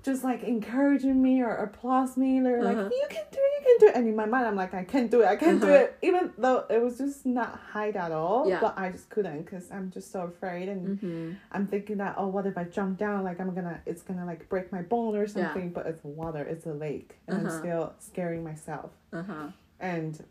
just 0.04 0.24
like 0.24 0.44
encouraging 0.44 1.22
me 1.22 1.42
or 1.42 1.54
applause 1.56 2.18
me. 2.18 2.40
They're 2.40 2.64
like, 2.64 2.78
Uh-huh. 2.78 2.90
"You 2.92 3.08
can 3.10 3.24
do 3.32 3.38
it, 3.40 3.52
you 3.58 3.66
can 3.66 3.78
do 3.80 3.86
it." 3.88 3.96
And 3.96 4.08
in 4.08 4.16
my 4.16 4.26
mind, 4.26 4.48
I'm 4.48 4.56
like, 4.56 4.74
"I 4.74 4.84
can't 4.84 5.12
do 5.12 5.22
it, 5.22 5.28
I 5.28 5.36
can't 5.36 5.62
do 5.62 5.68
Uh-huh. 5.68 5.84
it," 5.84 5.98
even 6.02 6.34
though 6.38 6.66
it 6.70 6.82
was 6.82 6.98
just 6.98 7.26
not 7.26 7.60
height 7.74 7.96
at 7.96 8.12
all. 8.12 8.48
Yeah. 8.50 8.60
But 8.62 8.78
I 8.78 8.90
just 8.90 9.10
couldn't 9.10 9.44
because 9.44 9.70
I'm 9.72 9.92
just 9.92 10.12
so 10.12 10.22
afraid, 10.24 10.70
and 10.70 11.00
hmm 11.00 11.32
I'm 11.52 11.68
thinking 11.68 11.98
that, 11.98 12.16
oh, 12.18 12.28
what 12.28 12.46
if 12.46 12.58
I 12.58 12.64
jump 12.64 12.98
down? 12.98 13.24
Like 13.24 13.40
I'm 13.40 13.54
gonna, 13.54 13.82
it's 13.86 14.02
gonna 14.02 14.26
like 14.26 14.50
break 14.50 14.72
my 14.72 14.82
bone 14.82 15.16
or 15.16 15.28
something. 15.28 15.72
But 15.72 15.86
it's 15.88 16.04
water, 16.04 16.44
it's 16.44 16.66
a 16.66 16.74
lake, 16.74 17.18
and 17.28 17.38
I'm 17.38 17.48
Uh-huh. 17.48 17.60
still 17.60 17.94
scaring 18.00 18.44
myself. 18.44 18.92
Uh 19.14 19.24
huh. 19.24 19.48
And 19.80 20.24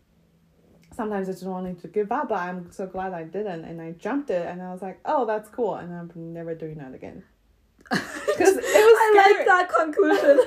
sometimes 0.93 1.29
I 1.29 1.31
just 1.31 1.45
wanted 1.45 1.79
to 1.81 1.87
give 1.87 2.11
up, 2.11 2.29
but 2.29 2.39
I'm 2.39 2.71
so 2.71 2.85
glad 2.87 3.13
I 3.13 3.23
didn't. 3.23 3.63
And 3.65 3.81
I 3.81 3.91
jumped 3.91 4.29
it, 4.29 4.45
and 4.45 4.61
I 4.61 4.71
was 4.73 4.81
like, 4.81 4.99
oh, 5.05 5.25
that's 5.25 5.49
cool, 5.49 5.75
and 5.75 5.93
I'm 5.93 6.11
never 6.15 6.53
doing 6.55 6.75
that 6.79 6.93
again. 6.93 7.23
Because 8.31 8.57
it 8.57 8.63
was 8.63 8.97
I 9.17 9.35
like 9.37 9.45
that 9.45 9.69
conclusion. 9.69 10.39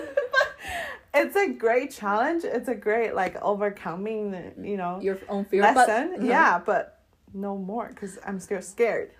it's 1.14 1.36
a 1.36 1.48
great 1.52 1.90
challenge. 1.90 2.44
It's 2.44 2.68
a 2.68 2.74
great 2.74 3.14
like 3.14 3.36
overcoming, 3.42 4.52
you 4.62 4.76
know, 4.76 5.00
Your 5.00 5.18
own 5.28 5.44
fear. 5.44 5.62
but- 5.62 5.76
lesson. 5.88 6.14
uh-huh. 6.14 6.26
Yeah, 6.26 6.60
but 6.64 7.00
no 7.32 7.56
more 7.56 7.88
because 7.88 8.18
I'm 8.26 8.40
still 8.40 8.62
scared. 8.62 9.10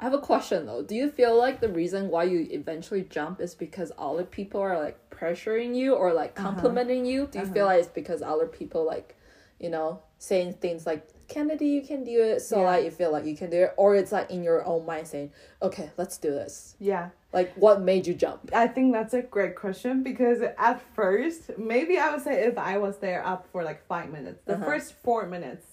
I 0.00 0.04
have 0.04 0.14
a 0.14 0.18
question 0.20 0.66
though. 0.66 0.82
Do 0.82 0.94
you 0.96 1.08
feel 1.10 1.36
like 1.38 1.60
the 1.60 1.68
reason 1.68 2.08
why 2.08 2.24
you 2.24 2.46
eventually 2.50 3.02
jump 3.02 3.40
is 3.40 3.54
because 3.54 3.92
other 3.96 4.24
people 4.24 4.60
are 4.60 4.78
like 4.78 4.98
pressuring 5.10 5.74
you 5.76 5.94
or 5.94 6.12
like 6.12 6.38
Uh-huh. 6.38 6.48
complimenting 6.50 7.04
you? 7.06 7.28
Do 7.30 7.38
you 7.38 7.46
feel 7.46 7.66
like 7.66 7.80
it's 7.80 7.88
because 7.88 8.20
other 8.22 8.46
people 8.46 8.84
like, 8.84 9.16
you 9.60 9.70
know, 9.70 10.00
saying 10.18 10.54
things 10.54 10.86
like 10.86 11.06
Kennedy, 11.28 11.66
you 11.68 11.82
can 11.82 12.04
do 12.04 12.22
it. 12.22 12.40
So 12.40 12.60
Yeah. 12.60 12.66
like 12.66 12.84
you 12.84 12.90
feel 12.90 13.10
like 13.12 13.24
you 13.24 13.36
can 13.36 13.50
do 13.50 13.64
it, 13.64 13.74
or 13.76 13.94
it's 13.96 14.12
like 14.12 14.30
in 14.30 14.42
your 14.42 14.64
own 14.64 14.84
mind 14.86 15.06
saying, 15.08 15.32
okay, 15.62 15.90
let's 15.96 16.18
do 16.18 16.30
this. 16.30 16.76
Yeah. 16.78 17.10
Like 17.32 17.52
what 17.54 17.80
made 17.80 18.06
you 18.06 18.14
jump? 18.14 18.50
I 18.52 18.66
think 18.68 18.92
that's 18.92 19.14
a 19.14 19.22
great 19.22 19.56
question 19.56 20.02
because 20.02 20.40
at 20.42 20.80
first, 20.94 21.58
maybe 21.58 21.98
I 21.98 22.10
would 22.10 22.22
say 22.22 22.44
if 22.44 22.56
I 22.58 22.78
was 22.78 22.98
there 22.98 23.26
up 23.26 23.46
for 23.50 23.64
like 23.64 23.86
five 23.86 24.10
minutes, 24.10 24.40
the 24.44 24.54
Uh-huh. 24.54 24.64
first 24.64 24.92
four 24.94 25.26
minutes, 25.26 25.66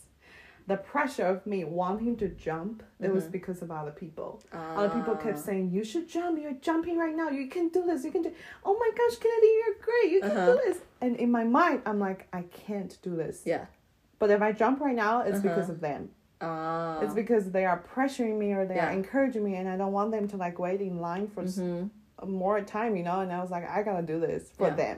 the 0.67 0.77
pressure 0.77 1.25
of 1.25 1.45
me 1.45 1.63
wanting 1.65 2.15
to 2.17 2.29
jump, 2.29 2.83
it 3.01 3.11
was 3.11 3.25
Mhm. 3.25 3.31
because 3.31 3.61
of 3.61 3.71
other 3.71 3.91
people. 3.91 4.41
Other 4.53 4.89
people 4.89 5.15
kept 5.15 5.37
Ah. 5.39 5.41
saying, 5.41 5.71
"You 5.71 5.83
should 5.83 6.07
jump. 6.07 6.39
You're 6.39 6.53
jumping 6.69 6.97
right 6.97 7.15
now. 7.15 7.29
You 7.29 7.47
can 7.47 7.69
do 7.69 7.83
this. 7.83 8.05
You 8.05 8.11
can 8.11 8.21
do. 8.21 8.31
Oh 8.63 8.75
my 8.77 8.89
gosh, 8.95 9.17
Kennedy, 9.17 9.47
you're 9.59 9.75
great. 9.81 10.11
You 10.13 10.21
can 10.21 10.31
Uh-huh. 10.31 10.53
do 10.53 10.59
this." 10.65 10.79
And 11.01 11.17
in 11.17 11.29
my 11.31 11.43
mind, 11.43 11.81
I'm 11.85 11.99
like, 11.99 12.27
I 12.31 12.43
can't 12.43 12.97
do 13.01 13.15
this. 13.15 13.41
Yeah. 13.45 13.65
But 14.21 14.29
if 14.29 14.39
I 14.43 14.51
jump 14.51 14.79
right 14.81 14.95
now, 14.95 15.21
it's 15.21 15.39
Uh-huh. 15.39 15.47
because 15.49 15.69
of 15.71 15.81
them. 15.81 16.11
Ah. 16.41 16.99
It's 17.01 17.15
because 17.15 17.49
they 17.51 17.65
are 17.65 17.83
pressuring 17.93 18.37
me 18.37 18.53
or 18.53 18.65
they 18.67 18.77
are 18.79 18.91
encouraging 18.91 19.43
me, 19.43 19.55
and 19.55 19.67
I 19.67 19.75
don't 19.77 19.93
want 19.93 20.11
them 20.11 20.27
to 20.27 20.37
like 20.37 20.59
wait 20.59 20.79
in 20.79 20.99
line 21.01 21.27
for 21.27 21.41
s 21.41 21.57
Mhm. 21.57 21.89
more 22.27 22.61
time, 22.61 22.95
you 22.95 23.03
know. 23.03 23.21
And 23.21 23.33
I 23.33 23.41
was 23.41 23.49
like, 23.49 23.67
I 23.67 23.81
gotta 23.81 24.03
do 24.13 24.19
this 24.19 24.51
for 24.51 24.67
Yeah. 24.67 24.75
them. 24.75 24.97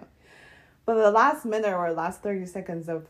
But 0.86 0.96
the 0.96 1.10
last 1.10 1.46
minute 1.46 1.74
or 1.74 1.90
last 1.94 2.22
thirty 2.22 2.46
seconds 2.46 2.90
of 2.90 3.08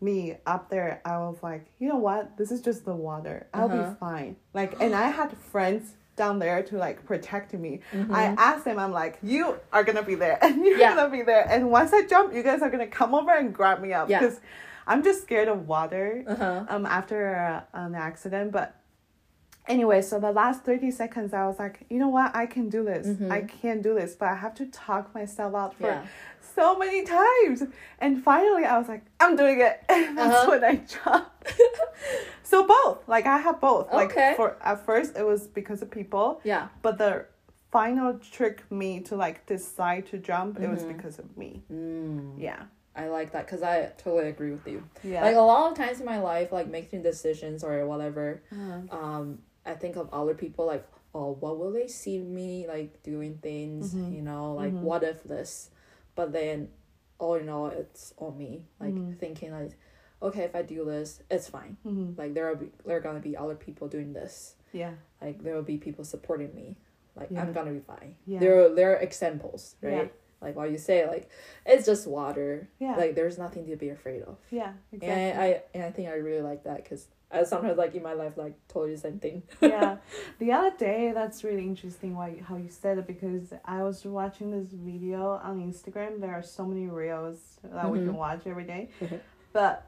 me 0.00 0.38
up 0.46 0.70
there, 0.70 1.02
I 1.04 1.18
was 1.18 1.42
like, 1.42 1.66
you 1.78 1.86
know 1.90 1.98
what? 2.08 2.38
This 2.38 2.50
is 2.50 2.62
just 2.62 2.86
the 2.86 2.94
water. 3.08 3.46
I'll 3.52 3.66
Uh-huh. 3.66 3.82
be 3.90 3.96
fine. 4.00 4.36
Like, 4.54 4.72
and 4.80 4.94
I 4.94 5.08
had 5.08 5.36
friends 5.36 5.84
down 6.16 6.38
there 6.38 6.62
to 6.70 6.78
like 6.78 7.04
protect 7.04 7.52
me. 7.52 7.80
Mhm. 7.92 8.14
I 8.14 8.34
asked 8.48 8.64
them, 8.64 8.78
I'm 8.78 8.92
like, 8.92 9.18
you 9.22 9.56
are 9.74 9.84
gonna 9.84 10.02
be 10.12 10.14
there, 10.14 10.38
and 10.40 10.54
you're 10.64 10.78
Yeah. 10.78 10.94
gonna 10.94 11.10
be 11.10 11.20
there, 11.20 11.44
and 11.52 11.70
once 11.70 11.92
I 11.92 12.00
jump, 12.06 12.32
you 12.32 12.42
guys 12.42 12.62
are 12.62 12.70
gonna 12.70 12.86
come 13.00 13.14
over 13.14 13.32
and 13.40 13.52
grab 13.54 13.78
me 13.82 13.92
up 13.92 14.08
Yeah. 14.08 14.20
I'm 14.90 15.02
just 15.08 15.20
scared 15.26 15.48
of 15.54 15.58
water 15.74 16.08
Uh-huh. 16.32 16.64
um 16.72 16.84
after 16.98 17.20
uh, 17.46 17.82
an 17.84 17.94
accident 18.08 18.48
but 18.58 18.68
anyway 19.74 20.00
so 20.02 20.14
the 20.26 20.32
last 20.42 20.58
30 20.64 20.90
seconds 20.90 21.32
i 21.40 21.42
was 21.50 21.58
like 21.64 21.76
you 21.92 21.98
know 22.02 22.08
what 22.18 22.30
i 22.42 22.44
can 22.54 22.66
do 22.76 22.80
this 22.92 23.06
Mhm. 23.06 23.30
i 23.38 23.40
can 23.60 23.76
do 23.88 23.92
this 24.00 24.10
but 24.20 24.28
i 24.34 24.36
have 24.44 24.54
to 24.60 24.66
talk 24.86 25.04
myself 25.20 25.52
out 25.62 25.72
for 25.78 25.86
Yeah. 25.90 26.02
so 26.56 26.66
many 26.82 27.00
times 27.20 27.58
and 28.04 28.12
finally 28.30 28.64
i 28.72 28.74
was 28.80 28.88
like 28.94 29.04
i'm 29.22 29.34
doing 29.42 29.58
it 29.68 29.76
and 29.88 30.04
that's 30.18 30.34
Uh-huh. 30.34 30.50
when 30.52 30.62
i 30.72 30.74
jumped 30.94 31.52
so 32.50 32.56
both 32.76 32.98
like 33.14 33.26
i 33.26 33.38
have 33.46 33.58
both 33.60 33.86
like 34.00 34.10
Okay. 34.12 34.32
for 34.38 34.48
at 34.70 34.78
first 34.88 35.10
it 35.20 35.26
was 35.32 35.42
because 35.60 35.80
of 35.84 35.88
people 36.00 36.26
Yeah. 36.52 36.64
but 36.82 36.94
the 36.98 37.12
final 37.76 38.10
trick 38.36 38.56
me 38.80 38.90
to 39.08 39.14
like 39.24 39.36
decide 39.46 40.04
to 40.12 40.16
jump 40.30 40.52
it 40.64 40.68
was 40.74 40.82
Mhm. 40.82 40.92
because 40.96 41.16
of 41.24 41.28
me 41.42 41.50
Mm. 41.72 42.34
yeah 42.48 42.62
I 43.00 43.08
like 43.08 43.32
that 43.32 43.46
because 43.46 43.62
I 43.62 43.86
totally 43.98 44.28
agree 44.28 44.50
with 44.52 44.66
you. 44.66 44.84
yeah 45.02 45.22
Like 45.24 45.36
a 45.36 45.40
lot 45.40 45.70
of 45.72 45.76
times 45.78 46.00
in 46.00 46.06
my 46.06 46.20
life, 46.20 46.52
like 46.52 46.68
making 46.68 47.02
decisions 47.02 47.64
or 47.64 47.86
whatever, 47.86 48.42
Uh-huh. 48.52 48.80
um, 49.00 49.38
I 49.64 49.74
think 49.74 49.96
of 49.96 50.08
other 50.12 50.34
people 50.34 50.66
like, 50.66 50.84
oh, 51.14 51.30
what 51.42 51.58
will 51.58 51.72
they 51.72 51.88
see 51.88 52.18
me 52.18 52.66
like 52.68 53.02
doing 53.02 53.38
things? 53.42 53.94
Mhm. 53.94 54.14
You 54.16 54.22
know, 54.22 54.54
like 54.62 54.72
Mhm. 54.74 54.82
what 54.82 55.02
if 55.02 55.22
this? 55.24 55.70
But 56.14 56.32
then, 56.32 56.68
all 57.18 57.34
in 57.34 57.48
all, 57.48 57.66
it's 57.68 58.14
on 58.18 58.36
me. 58.38 58.52
Like 58.78 58.94
Mhm. 58.94 59.18
thinking 59.18 59.50
like, 59.52 59.72
okay, 60.22 60.44
if 60.44 60.54
I 60.54 60.62
do 60.62 60.84
this, 60.84 61.22
it's 61.30 61.48
fine. 61.48 61.76
Mhm. 61.84 62.16
Like 62.20 62.34
there 62.34 62.46
will 62.48 62.56
be 62.64 62.70
there 62.86 62.96
are 62.98 63.00
gonna 63.08 63.20
be 63.30 63.36
other 63.36 63.54
people 63.66 63.88
doing 63.88 64.12
this. 64.12 64.56
yeah 64.72 64.94
Like 65.20 65.42
there 65.44 65.54
will 65.56 65.68
be 65.74 65.78
people 65.78 66.04
supporting 66.04 66.54
me. 66.54 66.76
Like 67.16 67.30
Yeah. 67.30 67.40
I'm 67.42 67.52
gonna 67.52 67.72
be 67.72 67.84
fine. 67.94 68.14
Yeah. 68.26 68.40
There 68.42 68.54
are, 68.64 68.68
there 68.78 68.90
are 68.94 69.00
examples, 69.08 69.62
right? 69.82 69.92
Yeah. 70.06 70.08
Like 70.40 70.56
what 70.56 70.70
you 70.70 70.78
say, 70.78 71.06
like 71.06 71.28
it's 71.66 71.84
just 71.86 72.06
water. 72.06 72.68
Yeah. 72.78 72.96
Like 72.96 73.14
there's 73.14 73.38
nothing 73.38 73.66
to 73.68 73.76
be 73.76 73.90
afraid 73.90 74.22
of. 74.22 74.36
yeah 74.50 74.72
exactly 74.92 75.08
And 75.14 75.40
I 75.40 75.62
and 75.74 75.84
I 75.84 75.90
think 75.90 76.08
I 76.08 76.12
really 76.14 76.42
like 76.42 76.64
that 76.64 76.78
because 76.82 77.08
I 77.32 77.44
sometimes 77.44 77.78
like 77.78 77.94
in 77.94 78.02
my 78.02 78.14
life 78.14 78.36
like 78.36 78.54
totally 78.68 78.94
the 78.94 79.00
same 79.00 79.18
thing. 79.20 79.42
yeah 79.60 79.98
the 80.38 80.50
other 80.52 80.74
day 80.76 81.12
that's 81.14 81.44
really 81.44 81.62
interesting 81.62 82.16
why 82.16 82.42
how 82.48 82.56
you 82.56 82.68
said 82.68 82.98
it 82.98 83.06
because 83.06 83.52
i 83.64 83.82
was 83.84 84.04
watching 84.04 84.50
this 84.50 84.68
video 84.72 85.22
on 85.48 85.60
instagram 85.60 86.20
there 86.20 86.32
are 86.32 86.42
so 86.42 86.64
many 86.66 86.88
reels 86.88 87.38
that 87.62 87.88
we 87.88 87.98
can 88.00 88.14
Mhm. 88.14 88.24
watch 88.26 88.42
every 88.46 88.64
day 88.64 88.88
Mhm. 89.00 89.20
but 89.52 89.86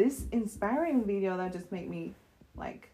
this 0.00 0.26
inspiring 0.32 1.04
video 1.04 1.36
that 1.36 1.52
just 1.52 1.70
made 1.70 1.88
me 1.88 2.14
like 2.56 2.90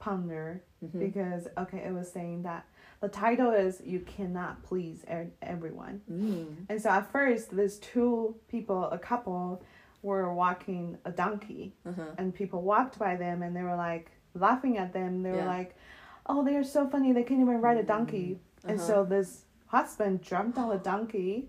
ponder 0.00 0.62
Mhm. 0.84 0.98
because 0.98 1.46
okay 1.56 1.78
it 1.86 1.92
was 1.92 2.10
saying 2.10 2.42
that 2.42 2.64
the 3.00 3.08
title 3.08 3.50
is 3.50 3.80
you 3.84 4.00
cannot 4.00 4.62
please 4.62 5.04
e- 5.10 5.30
everyone 5.42 6.00
Mm. 6.10 6.66
and 6.68 6.80
so 6.82 6.90
at 6.90 7.10
first 7.10 7.50
these 7.56 7.78
two 7.78 8.34
people 8.48 8.84
a 8.90 8.98
couple 8.98 9.62
were 10.02 10.32
walking 10.34 10.96
a 11.04 11.10
donkey 11.10 11.74
Uh-huh. 11.86 12.02
and 12.18 12.34
people 12.34 12.62
walked 12.62 12.98
by 12.98 13.16
them 13.16 13.42
and 13.42 13.54
they 13.56 13.62
were 13.62 13.76
like 13.76 14.10
laughing 14.34 14.78
at 14.78 14.92
them. 14.92 15.22
They 15.22 15.32
were 15.32 15.44
like, 15.58 15.74
"Oh, 16.26 16.44
they 16.44 16.54
are 16.56 16.62
so 16.76 16.86
funny. 16.88 17.12
They 17.12 17.24
can't 17.24 17.40
even 17.40 17.60
ride 17.60 17.78
a 17.78 17.82
donkey." 17.82 18.38
And 18.64 18.78
Uh-huh. 18.78 18.86
so 18.86 19.04
this 19.04 19.44
husband 19.66 20.22
jumped 20.22 20.56
on 20.56 20.68
the 20.68 20.78
donkey, 20.78 21.48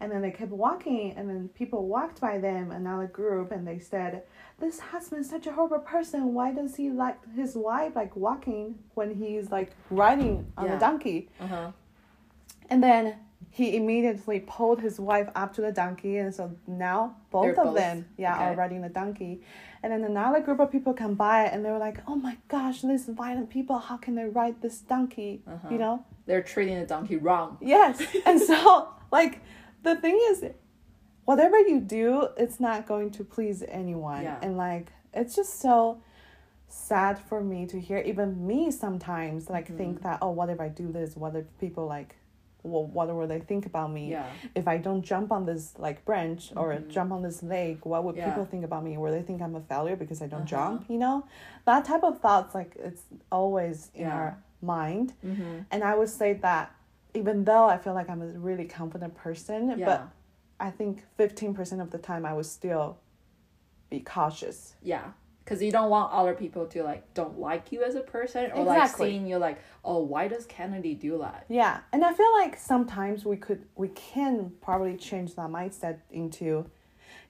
and 0.00 0.10
then 0.12 0.22
they 0.22 0.30
kept 0.30 0.50
walking. 0.52 1.12
And 1.16 1.28
then 1.28 1.48
people 1.54 1.86
walked 1.86 2.20
by 2.20 2.38
them, 2.38 2.70
another 2.70 3.06
group, 3.06 3.50
and 3.50 3.66
they 3.66 3.78
said, 3.78 4.22
"This 4.60 4.78
husband's 4.80 5.28
such 5.30 5.46
a 5.46 5.52
horrible 5.52 5.80
person. 5.80 6.34
Why 6.34 6.52
does 6.52 6.76
he 6.76 6.90
like 6.90 7.18
his 7.34 7.56
wife 7.56 7.94
like 7.96 8.14
walking 8.16 8.78
when 8.94 9.14
he's 9.14 9.50
like 9.50 9.70
riding 9.90 10.52
on 10.56 10.66
Yeah. 10.66 10.74
the 10.74 10.78
donkey?" 10.80 11.28
Uh-huh. 11.40 11.72
And 12.70 12.82
then 12.82 13.16
he 13.50 13.76
immediately 13.76 14.40
pulled 14.40 14.80
his 14.80 15.00
wife 15.00 15.28
up 15.34 15.54
to 15.54 15.62
the 15.62 15.72
donkey, 15.72 16.18
and 16.18 16.34
so 16.34 16.54
now 16.66 17.16
both 17.30 17.44
They're 17.44 17.52
of 17.52 17.64
both- 17.68 17.76
them, 17.76 18.06
yeah, 18.18 18.50
are 18.50 18.54
riding 18.54 18.82
the 18.82 18.88
donkey. 18.90 19.42
And 19.82 19.92
then 19.92 20.04
another 20.04 20.40
group 20.40 20.60
of 20.60 20.70
people 20.70 20.92
come 20.92 21.14
by, 21.14 21.44
and 21.44 21.64
they 21.64 21.70
were 21.70 21.78
like, 21.78 21.98
"Oh 22.06 22.16
my 22.16 22.36
gosh, 22.48 22.82
these 22.82 23.06
violent 23.08 23.48
people! 23.48 23.78
How 23.78 23.96
can 23.96 24.14
they 24.16 24.26
ride 24.26 24.60
this 24.60 24.80
donkey?" 24.80 25.42
Uh-huh. 25.46 25.68
You 25.70 25.78
know? 25.78 26.04
They're 26.26 26.42
treating 26.42 26.78
the 26.78 26.84
donkey 26.86 27.16
wrong. 27.16 27.56
Yes. 27.60 28.02
and 28.26 28.38
so, 28.40 28.88
like, 29.10 29.40
the 29.82 29.96
thing 29.96 30.18
is, 30.30 30.44
whatever 31.24 31.58
you 31.58 31.80
do, 31.80 32.28
it's 32.36 32.58
not 32.60 32.86
going 32.86 33.10
to 33.12 33.24
please 33.24 33.62
anyone, 33.68 34.22
Yeah. 34.22 34.38
and 34.42 34.56
like, 34.56 34.92
it's 35.14 35.34
just 35.36 35.60
so 35.60 36.00
sad 36.68 37.18
for 37.18 37.40
me 37.42 37.66
to 37.66 37.80
hear. 37.80 37.98
Even 37.98 38.46
me 38.46 38.70
sometimes, 38.70 39.48
like, 39.48 39.66
Mm-hmm. 39.66 39.76
think 39.76 40.02
that, 40.02 40.18
oh, 40.22 40.30
what 40.30 40.50
if 40.50 40.60
I 40.60 40.68
do 40.68 40.90
this? 40.92 41.16
What 41.16 41.34
if 41.36 41.46
people 41.58 41.86
like? 41.86 42.16
Well, 42.64 42.86
what 42.86 43.08
will 43.14 43.26
they 43.28 43.38
think 43.38 43.66
about 43.66 43.90
me? 43.92 44.10
Yeah. 44.10 44.26
if 44.54 44.66
I 44.66 44.78
don't 44.78 45.02
jump 45.02 45.30
on 45.30 45.46
this 45.46 45.74
like 45.78 46.04
branch 46.04 46.52
or 46.56 46.74
Mhm. 46.74 46.88
jump 46.88 47.12
on 47.12 47.22
this 47.22 47.42
lake, 47.42 47.86
what 47.86 48.02
would 48.04 48.16
Yeah. 48.16 48.28
people 48.28 48.44
think 48.44 48.64
about 48.64 48.82
me? 48.84 48.98
Will 48.98 49.12
they 49.12 49.22
think 49.22 49.40
I'm 49.40 49.54
a 49.54 49.60
failure 49.60 49.94
because 49.96 50.20
I 50.20 50.26
don't 50.26 50.40
Uh-huh. 50.40 50.70
jump? 50.78 50.90
You 50.90 50.98
know, 50.98 51.24
that 51.66 51.84
type 51.84 52.02
of 52.02 52.18
thoughts 52.20 52.54
like 52.56 52.74
it's 52.76 53.04
always 53.30 53.90
in 53.94 54.08
Yeah. 54.08 54.14
our 54.16 54.38
mind. 54.60 55.14
Mm-hmm. 55.24 55.58
And 55.70 55.84
I 55.84 55.94
would 55.94 56.08
say 56.10 56.32
that 56.34 56.72
even 57.14 57.44
though 57.44 57.64
I 57.64 57.78
feel 57.78 57.94
like 57.94 58.08
I'm 58.10 58.22
a 58.22 58.26
really 58.38 58.64
confident 58.66 59.14
person, 59.14 59.74
Yeah. 59.78 59.86
but 59.86 60.08
I 60.60 60.70
think 60.70 61.04
fifteen 61.16 61.54
percent 61.54 61.80
of 61.80 61.90
the 61.90 61.98
time 61.98 62.24
I 62.26 62.32
would 62.34 62.46
still 62.46 62.98
be 63.90 64.00
cautious. 64.00 64.74
yeah. 64.82 65.12
Because 65.44 65.62
you 65.62 65.72
don't 65.72 65.88
want 65.88 66.12
other 66.12 66.34
people 66.34 66.66
to 66.66 66.82
like 66.82 67.14
don't 67.14 67.38
like 67.38 67.72
you 67.72 67.82
as 67.82 67.94
a 67.94 68.02
person 68.02 68.50
or 68.52 68.64
like 68.64 68.94
seeing 68.94 69.26
you 69.26 69.38
like, 69.38 69.58
oh, 69.82 70.00
why 70.02 70.28
does 70.28 70.44
Kennedy 70.44 70.94
do 70.94 71.16
that? 71.20 71.46
Yeah, 71.48 71.80
and 71.90 72.04
I 72.04 72.12
feel 72.12 72.30
like 72.34 72.58
sometimes 72.58 73.24
we 73.24 73.38
could 73.38 73.64
we 73.74 73.88
can 73.88 74.52
probably 74.60 74.98
change 74.98 75.36
that 75.36 75.48
mindset 75.48 76.00
into, 76.10 76.66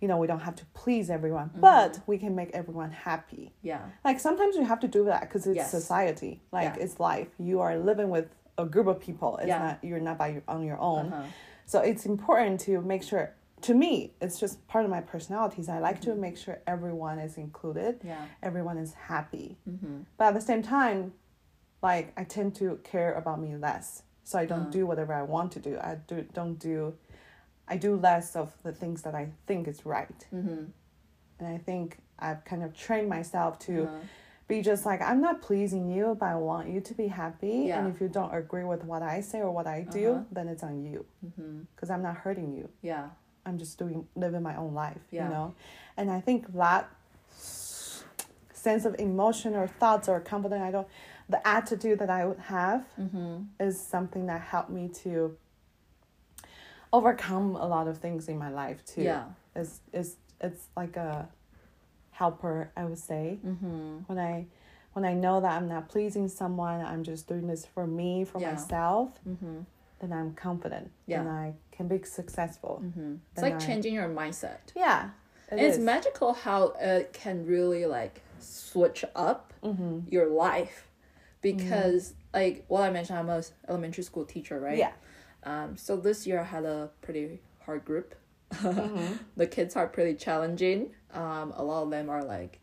you 0.00 0.08
know, 0.08 0.16
we 0.18 0.26
don't 0.26 0.40
have 0.40 0.56
to 0.56 0.64
please 0.74 1.10
everyone, 1.10 1.50
Mm-hmm. 1.50 1.60
but 1.60 2.00
we 2.08 2.18
can 2.18 2.34
make 2.34 2.50
everyone 2.54 2.90
happy. 2.90 3.52
Yeah. 3.62 3.82
Like 4.04 4.18
sometimes 4.18 4.56
you 4.56 4.64
have 4.64 4.80
to 4.80 4.88
do 4.88 5.04
that 5.04 5.20
because 5.20 5.46
it's 5.46 5.54
Yes. 5.58 5.70
society, 5.70 6.42
like 6.50 6.74
Yeah. 6.76 6.82
it's 6.82 6.98
life. 6.98 7.28
You 7.38 7.60
are 7.60 7.78
living 7.78 8.10
with 8.10 8.26
a 8.58 8.64
group 8.66 8.86
of 8.88 9.00
people. 9.00 9.36
It's 9.38 9.48
Yeah. 9.48 9.58
not 9.58 9.84
you're 9.84 10.00
not 10.00 10.18
by 10.18 10.28
your, 10.28 10.42
on 10.48 10.62
your 10.64 10.78
own. 10.78 11.12
Uh-huh. 11.12 11.22
So 11.66 11.80
it's 11.80 12.04
important 12.06 12.60
to 12.62 12.80
make 12.82 13.02
sure. 13.02 13.34
To 13.62 13.74
me, 13.74 14.12
it's 14.20 14.38
just 14.38 14.64
part 14.68 14.84
of 14.84 14.90
my 14.90 15.00
personalities. 15.00 15.68
I 15.68 15.78
like 15.80 16.00
to 16.02 16.10
Mm-hmm. 16.10 16.20
make 16.20 16.36
sure 16.36 16.60
everyone 16.66 17.18
is 17.18 17.36
included, 17.36 18.00
Yeah. 18.04 18.24
everyone 18.40 18.78
is 18.78 18.92
happy. 18.94 19.56
Mm-hmm. 19.68 20.02
But 20.16 20.26
at 20.28 20.34
the 20.34 20.40
same 20.40 20.62
time, 20.62 21.12
like 21.82 22.12
I 22.16 22.22
tend 22.24 22.54
to 22.56 22.78
care 22.84 23.12
about 23.14 23.40
me 23.40 23.56
less. 23.56 24.02
So 24.22 24.38
I 24.38 24.46
don't 24.46 24.68
Uh. 24.68 24.78
do 24.78 24.86
whatever 24.86 25.12
I 25.12 25.22
want 25.22 25.50
to 25.52 25.60
do. 25.60 25.76
I 25.90 25.96
do 26.06 26.22
don't 26.38 26.56
do 26.58 26.94
I 27.70 27.76
do 27.76 27.96
less 27.96 28.34
of 28.36 28.48
the 28.62 28.72
things 28.72 29.02
that 29.02 29.14
I 29.14 29.24
think 29.48 29.66
is 29.68 29.84
right. 29.84 30.20
Mm-hmm. 30.32 30.64
And 31.38 31.46
I 31.56 31.58
think 31.58 31.98
I've 32.18 32.42
kind 32.44 32.62
of 32.62 32.70
trained 32.86 33.08
myself 33.08 33.58
to 33.68 33.74
Uh-huh. 33.82 33.98
Be 34.48 34.62
just 34.62 34.84
like 34.86 35.00
I'm 35.02 35.20
not 35.20 35.42
pleasing 35.42 35.88
you, 35.90 36.16
but 36.18 36.26
I 36.26 36.34
want 36.36 36.68
you 36.68 36.80
to 36.80 36.94
be 36.94 37.06
happy. 37.08 37.64
Yeah. 37.68 37.78
And 37.84 37.94
if 37.94 38.00
you 38.00 38.08
don't 38.08 38.34
agree 38.34 38.64
with 38.64 38.82
what 38.84 39.02
I 39.02 39.20
say 39.20 39.40
or 39.40 39.50
what 39.50 39.66
I 39.66 39.82
do, 39.82 40.12
Uh-huh. 40.12 40.24
then 40.32 40.48
it's 40.48 40.62
on 40.62 40.82
you 40.82 41.04
Mm-hmm. 41.24 41.60
because 41.74 41.90
I'm 41.90 42.02
not 42.02 42.16
hurting 42.16 42.52
you. 42.56 42.68
Yeah. 42.82 43.10
I'm 43.46 43.58
just 43.58 43.78
doing 43.78 44.06
living 44.16 44.42
my 44.42 44.56
own 44.56 44.74
life, 44.74 45.00
Yeah. 45.10 45.24
you 45.24 45.30
know. 45.34 45.54
And 45.96 46.10
I 46.10 46.20
think 46.20 46.52
that 46.54 46.88
sense 48.52 48.84
of 48.84 48.94
emotion 48.98 49.54
or 49.54 49.66
thoughts 49.68 50.08
or 50.08 50.18
confidence, 50.20 50.62
I 50.62 50.70
don't, 50.70 50.88
the 51.28 51.46
attitude 51.46 51.98
that 52.00 52.10
I 52.10 52.24
would 52.26 52.38
have 52.40 52.84
Mm-hmm. 52.98 53.34
is 53.60 53.80
something 53.80 54.26
that 54.26 54.40
helped 54.40 54.70
me 54.70 54.88
to 55.04 55.36
overcome 56.92 57.54
a 57.56 57.66
lot 57.66 57.86
of 57.86 57.98
things 57.98 58.28
in 58.28 58.38
my 58.38 58.48
life 58.50 58.84
too. 58.84 59.02
Yeah. 59.02 59.24
It's 59.54 59.80
it's 59.92 60.16
it's 60.40 60.68
like 60.76 60.96
a 60.96 61.28
helper, 62.18 62.70
I 62.76 62.84
would 62.84 62.98
say. 62.98 63.38
Mm-hmm. 63.46 63.98
When 64.06 64.18
I 64.18 64.46
when 64.94 65.04
I 65.04 65.14
know 65.14 65.40
that 65.40 65.52
I'm 65.52 65.68
not 65.68 65.88
pleasing 65.88 66.26
someone, 66.28 66.84
I'm 66.84 67.04
just 67.04 67.28
doing 67.28 67.46
this 67.46 67.64
for 67.66 67.86
me, 67.86 68.24
for 68.24 68.40
Yeah. 68.40 68.52
myself, 68.52 69.10
Mm-hmm. 69.28 69.58
then 70.00 70.12
I'm 70.12 70.34
confident. 70.34 70.90
Yeah. 71.06 71.20
And 71.20 71.28
I 71.28 71.54
can 71.70 71.86
be 71.86 72.02
successful. 72.02 72.82
Mm-hmm. 72.84 73.14
It's 73.32 73.42
like 73.42 73.54
I- 73.54 73.58
changing 73.58 73.94
your 73.94 74.08
mindset. 74.08 74.58
Yeah. 74.74 75.10
it 75.52 75.58
it's 75.60 75.76
is. 75.78 75.84
magical 75.84 76.32
how 76.34 76.74
it 76.80 77.12
can 77.12 77.46
really 77.46 77.86
like 77.86 78.20
switch 78.40 79.04
up 79.14 79.52
Mhm. 79.62 80.10
your 80.10 80.26
life 80.28 80.88
because 81.40 82.14
like 82.34 82.64
what 82.68 82.82
I 82.82 82.90
mentioned, 82.90 83.18
I'm 83.18 83.28
a 83.30 83.42
elementary 83.68 84.04
school 84.04 84.24
teacher, 84.24 84.58
right? 84.60 84.76
Yeah. 84.78 84.92
Um, 85.44 85.76
so 85.76 85.96
this 85.96 86.26
year 86.26 86.40
I 86.40 86.44
had 86.44 86.64
a 86.64 86.90
pretty 87.02 87.40
hard 87.64 87.84
group. 87.84 88.14
Mhm. 88.54 89.18
the 89.36 89.46
kids 89.46 89.76
are 89.76 89.86
pretty 89.86 90.14
challenging. 90.14 90.90
Um, 91.12 91.52
a 91.56 91.62
lot 91.62 91.82
of 91.84 91.90
them 91.90 92.10
are 92.10 92.22
like 92.24 92.60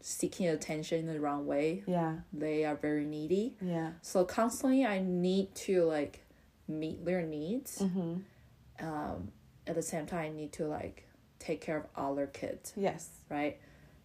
seeking 0.00 0.48
attention 0.48 1.00
in 1.00 1.06
the 1.14 1.20
wrong 1.20 1.46
way. 1.46 1.82
Yeah. 1.86 2.16
They 2.32 2.64
are 2.64 2.76
very 2.76 3.04
needy. 3.04 3.56
Yeah. 3.60 3.92
So 4.02 4.24
constantly 4.24 4.84
I 4.84 5.00
need 5.00 5.54
to 5.66 5.84
like 5.84 6.20
meet 6.68 7.04
their 7.04 7.22
needs. 7.22 7.78
Mm-hmm. 7.78 8.86
Um, 8.86 9.32
at 9.66 9.74
the 9.74 9.82
same 9.82 10.06
time 10.06 10.24
I 10.24 10.28
need 10.28 10.52
to 10.54 10.66
like 10.66 11.06
take 11.38 11.60
care 11.60 11.78
of 11.78 11.86
other 11.96 12.26
kids, 12.26 12.72
Yes. 12.76 13.08
right? 13.30 13.58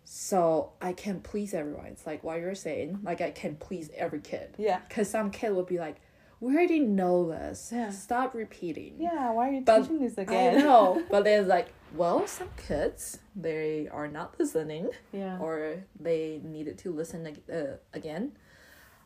So 0.04 0.72
I 0.82 0.94
can 0.94 1.20
please 1.22 1.54
everyone. 1.54 1.86
It's 1.88 2.06
like 2.08 2.24
what 2.24 2.40
you're 2.40 2.56
saying. 2.56 3.00
Like 3.04 3.22
I 3.22 3.32
can 3.32 3.56
please 3.56 3.90
every 3.96 4.20
kid. 4.22 4.56
Yeah. 4.58 4.80
Cause 4.90 5.10
some 5.10 5.32
kid 5.32 5.52
will 5.52 5.64
be 5.64 5.78
like, 5.80 5.98
"We 6.40 6.54
already 6.54 6.80
know 6.80 7.30
this. 7.30 7.72
Yeah. 7.74 7.90
Stop 7.92 8.34
repeating." 8.34 8.96
Yeah. 9.00 9.32
Why 9.32 9.50
are 9.50 9.52
you 9.52 9.62
But 9.62 9.82
teaching 9.82 10.00
this 10.02 10.18
again? 10.18 10.58
I 10.58 10.62
know, 10.62 11.04
but 11.12 11.24
then 11.24 11.42
it's 11.42 11.50
like, 11.50 11.70
well, 11.96 12.28
some 12.28 12.50
kids 12.68 13.20
they 13.36 13.88
are 13.92 14.08
not 14.08 14.40
listening, 14.40 14.90
Yeah. 15.12 15.38
or 15.40 15.84
they 16.00 16.40
needed 16.44 16.78
to 16.80 16.92
listen 16.92 17.26
ag- 17.28 17.50
uh, 17.52 17.78
again. 17.94 18.34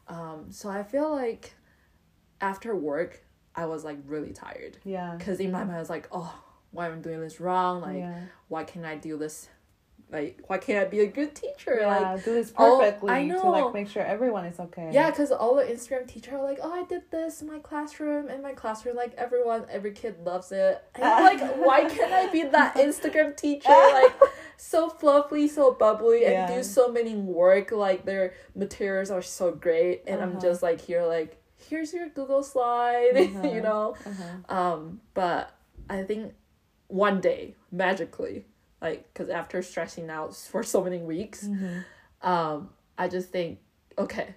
Um, 0.08 0.48
so 0.52 0.70
I 0.70 0.84
feel 0.84 1.12
like 1.12 1.54
after 2.42 2.76
work, 2.76 3.24
I 3.56 3.66
was 3.68 3.84
like 3.84 4.00
really 4.06 4.34
tired 4.34 4.78
yeah. 4.84 5.16
because 5.18 5.40
in 5.40 5.52
my 5.52 5.60
mind 5.64 5.78
I 5.78 5.80
was 5.80 5.90
like, 5.90 6.08
oh, 6.12 6.34
why 6.72 6.88
am 6.88 6.94
I 6.94 6.96
doing 6.98 7.22
this 7.22 7.40
wrong? 7.40 7.82
Like, 7.82 7.98
yeah. 7.98 8.20
why 8.48 8.64
can't 8.64 8.86
I 8.86 8.96
do 8.96 9.18
this? 9.18 9.48
Like, 10.12 10.42
why 10.48 10.60
can't 10.60 10.86
I 10.86 10.90
be 10.90 11.00
a 11.00 11.08
good 11.08 11.34
teacher? 11.34 11.78
Yeah, 11.80 11.88
Like, 12.14 12.24
do 12.24 12.34
this 12.34 12.52
perfectly 12.52 13.10
I 13.10 13.28
to 13.30 13.50
like 13.50 13.74
make 13.74 13.90
sure 13.90 14.04
everyone 14.04 14.46
is 14.46 14.60
okay. 14.60 14.90
Yeah, 14.94 15.10
because 15.10 15.32
all 15.32 15.56
the 15.56 15.64
Instagram 15.64 16.08
teacher 16.08 16.38
are 16.38 16.44
like, 16.44 16.60
oh, 16.62 16.72
I 16.72 16.84
did 16.84 17.10
this 17.10 17.42
in 17.42 17.48
my 17.48 17.58
classroom, 17.60 18.30
in 18.30 18.44
my 18.44 18.54
classroom, 18.54 18.96
like 18.96 19.14
everyone, 19.18 19.66
every 19.72 19.92
kid 19.92 20.18
loves 20.24 20.52
it. 20.52 20.84
And 20.94 21.04
I'm 21.04 21.24
like, 21.24 21.42
why 21.66 21.86
can't 21.86 22.14
I 22.14 22.28
be 22.28 22.44
that 22.44 22.76
Instagram 22.88 23.36
teacher, 23.36 23.70
like 23.94 24.14
so 24.58 24.88
fluffy, 24.90 25.48
so 25.48 25.72
bubbly, 25.74 26.26
and 26.26 26.34
Yeah. 26.34 26.48
do 26.58 26.62
so 26.64 26.92
many 26.92 27.16
work? 27.16 27.72
Like 27.72 28.06
their 28.06 28.34
materials 28.56 29.10
are 29.10 29.24
so 29.24 29.52
great, 29.52 30.04
and 30.08 30.22
I'm 30.22 30.32
Uh-huh. 30.34 30.40
just 30.42 30.62
like 30.62 30.80
here, 30.80 31.04
like 31.06 31.42
here's 31.58 31.92
your 31.92 32.10
Google 32.10 32.44
slide, 32.44 33.18
Uh-huh. 33.18 33.48
you 33.48 33.62
know. 33.62 33.96
Uh-huh. 34.06 34.56
Um, 34.56 35.02
but 35.16 35.56
I 35.90 36.04
think 36.04 36.34
one 36.88 37.20
day 37.20 37.56
magically, 37.72 38.46
like, 38.84 39.12
because 39.12 39.30
after 39.30 39.62
stressing 39.64 40.10
out 40.12 40.36
for 40.52 40.62
so 40.62 40.84
many 40.84 41.00
weeks, 41.00 41.46
Mhm. 41.48 41.84
um, 42.22 42.70
I 42.98 43.08
just 43.08 43.30
think, 43.32 43.58
okay, 43.98 44.36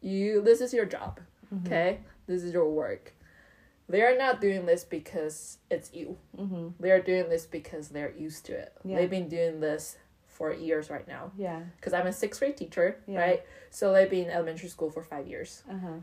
you 0.00 0.40
this 0.42 0.60
is 0.60 0.72
your 0.72 0.84
job, 0.86 1.20
Mm-hmm. 1.52 1.66
okay, 1.66 2.00
this 2.26 2.42
is 2.44 2.52
your 2.52 2.68
work. 2.70 3.14
They 3.88 4.02
are 4.02 4.16
not 4.18 4.42
doing 4.42 4.66
this 4.66 4.84
because 4.84 5.56
it's 5.70 5.94
you. 5.94 6.18
Mhm. 6.36 6.74
They 6.78 6.90
are 6.90 7.00
doing 7.00 7.30
this 7.30 7.46
because 7.46 7.88
they're 7.88 8.12
used 8.12 8.44
to 8.46 8.52
it. 8.52 8.72
Yeah. 8.84 8.96
They've 8.98 9.08
been 9.10 9.28
doing 9.30 9.60
this 9.60 9.96
for 10.26 10.52
years 10.52 10.90
right 10.90 11.08
now. 11.08 11.32
Yeah. 11.38 11.62
Because 11.76 11.94
I'm 11.94 12.06
a 12.06 12.12
sixth 12.12 12.38
grade 12.40 12.56
teacher, 12.58 12.98
Yeah. 13.06 13.20
right? 13.20 13.42
So 13.70 13.92
they've 13.94 14.10
been 14.10 14.26
in 14.26 14.30
elementary 14.30 14.68
school 14.68 14.90
for 14.90 15.02
five 15.02 15.26
years. 15.26 15.62
Uh 15.68 15.78
huh. 15.78 15.98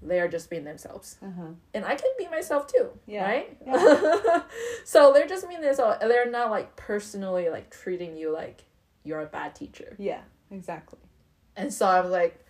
They 0.00 0.20
are 0.20 0.28
just 0.28 0.48
being 0.50 0.64
themselves, 0.64 1.16
Uh 1.22 1.26
huh. 1.36 1.48
and 1.74 1.84
I 1.84 1.96
can 1.96 2.10
be 2.18 2.28
myself 2.28 2.66
too, 2.68 2.90
Yeah. 3.06 3.24
right? 3.24 3.56
Yeah. 3.66 4.42
so 4.84 5.12
they're 5.12 5.26
just 5.26 5.48
being 5.48 5.60
themselves. 5.60 5.98
They're 6.00 6.30
not 6.30 6.50
like 6.50 6.76
personally 6.76 7.48
like 7.50 7.70
treating 7.70 8.16
you 8.16 8.32
like 8.32 8.62
you're 9.04 9.20
a 9.22 9.26
bad 9.26 9.54
teacher. 9.54 9.96
Yeah. 9.98 10.20
Exactly. 10.50 11.00
And 11.56 11.72
so 11.74 11.86
I'm 11.88 12.10
like, 12.10 12.44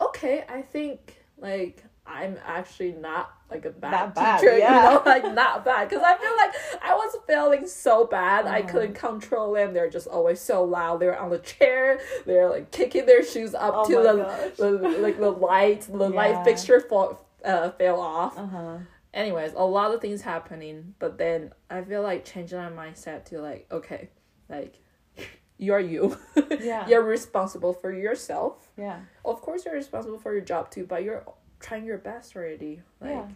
okay, 0.00 0.44
I 0.48 0.62
think 0.62 1.24
like 1.38 1.84
I'm 2.06 2.36
actually 2.44 2.92
not 2.92 3.32
like 3.50 3.64
a 3.64 3.70
bad 3.70 4.14
bad, 4.14 4.40
teacher, 4.40 4.58
yeah. 4.58 4.88
you 4.90 4.94
know, 4.96 5.02
like 5.06 5.22
not 5.34 5.64
bad. 5.64 5.88
Because 5.88 6.02
I 6.04 6.16
feel 6.18 6.36
like 6.36 6.82
I 6.82 6.94
was 6.94 7.16
failing 7.26 7.66
so 7.66 8.06
bad, 8.06 8.46
I 8.46 8.60
Uh-huh. 8.60 8.68
couldn't 8.68 8.94
control 8.94 9.52
them. 9.54 9.72
They're 9.72 9.88
just 9.90 10.08
always 10.08 10.40
so 10.40 10.64
loud. 10.64 11.00
They're 11.00 11.18
on 11.18 11.30
the 11.30 11.38
chair. 11.38 12.00
They're 12.26 12.48
like 12.50 12.70
kicking 12.72 13.06
their 13.06 13.22
shoes 13.24 13.54
up 13.54 13.72
Oh 13.76 13.86
to 13.88 13.94
the, 13.96 14.52
the 14.80 14.88
like 14.98 15.18
the 15.18 15.30
light, 15.50 15.82
the 15.82 16.08
Yeah. 16.10 16.16
light 16.16 16.44
fixture 16.44 16.80
fall, 16.80 17.24
uh, 17.44 17.70
fell 17.72 18.00
off. 18.00 18.36
Uh 18.36 18.46
huh. 18.46 18.76
Anyways, 19.14 19.52
a 19.54 19.62
lot 19.64 19.94
of 19.94 20.00
things 20.00 20.22
happening, 20.22 20.94
but 20.98 21.18
then 21.18 21.52
I 21.70 21.82
feel 21.82 22.02
like 22.02 22.24
changing 22.24 22.58
my 22.58 22.70
mindset 22.70 23.26
to 23.26 23.40
like, 23.40 23.66
okay, 23.70 24.08
like 24.48 24.74
you're 25.58 25.78
you. 25.78 26.18
Yeah. 26.60 26.88
you're 26.88 27.02
responsible 27.02 27.72
for 27.74 27.92
yourself 27.92 28.68
Yeah. 28.76 29.00
of 29.24 29.40
course 29.42 29.64
you're 29.64 29.74
responsible 29.74 30.18
for 30.18 30.32
your 30.32 30.40
job 30.42 30.70
too 30.70 30.86
but 30.86 31.02
you're 31.02 31.24
trying 31.62 31.84
your 31.86 31.98
best 31.98 32.36
already 32.36 32.82
like 33.00 33.10
Yeah. 33.12 33.28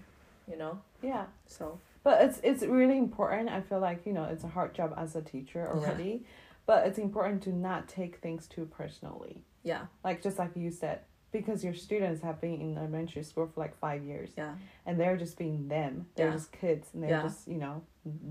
you 0.50 0.56
know 0.58 0.80
Yeah. 1.02 1.26
so 1.46 1.78
But 2.02 2.22
it's 2.22 2.38
it's 2.42 2.62
really 2.62 2.98
important. 2.98 3.48
I 3.48 3.60
feel 3.62 3.80
like 3.80 4.06
you 4.06 4.12
know 4.12 4.24
it's 4.24 4.44
a 4.44 4.48
hard 4.48 4.74
job 4.74 4.94
as 4.96 5.16
a 5.16 5.22
teacher 5.22 5.62
already, 5.74 6.24
but 6.66 6.86
it's 6.86 6.98
important 6.98 7.42
to 7.44 7.52
not 7.52 7.88
take 7.88 8.16
things 8.18 8.46
too 8.46 8.66
personally. 8.66 9.36
yeah 9.64 9.86
Like 10.04 10.22
just 10.22 10.38
like 10.38 10.52
you 10.56 10.70
said, 10.70 11.00
because 11.32 11.62
your 11.64 11.74
students 11.74 12.22
have 12.22 12.40
been 12.40 12.60
in 12.60 12.76
elementary 12.78 13.22
school 13.22 13.46
for 13.52 13.60
like 13.60 13.76
five 13.78 14.02
years, 14.04 14.30
yeah 14.36 14.54
and 14.86 14.98
they're 15.00 15.16
just 15.16 15.36
being 15.38 15.66
them. 15.68 16.06
They're 16.14 16.28
Yeah. 16.28 16.32
just 16.34 16.52
kids, 16.52 16.88
and 16.94 17.02
they're 17.02 17.10
Yeah. 17.10 17.22
just 17.22 17.46
you 17.48 17.58
know 17.58 17.82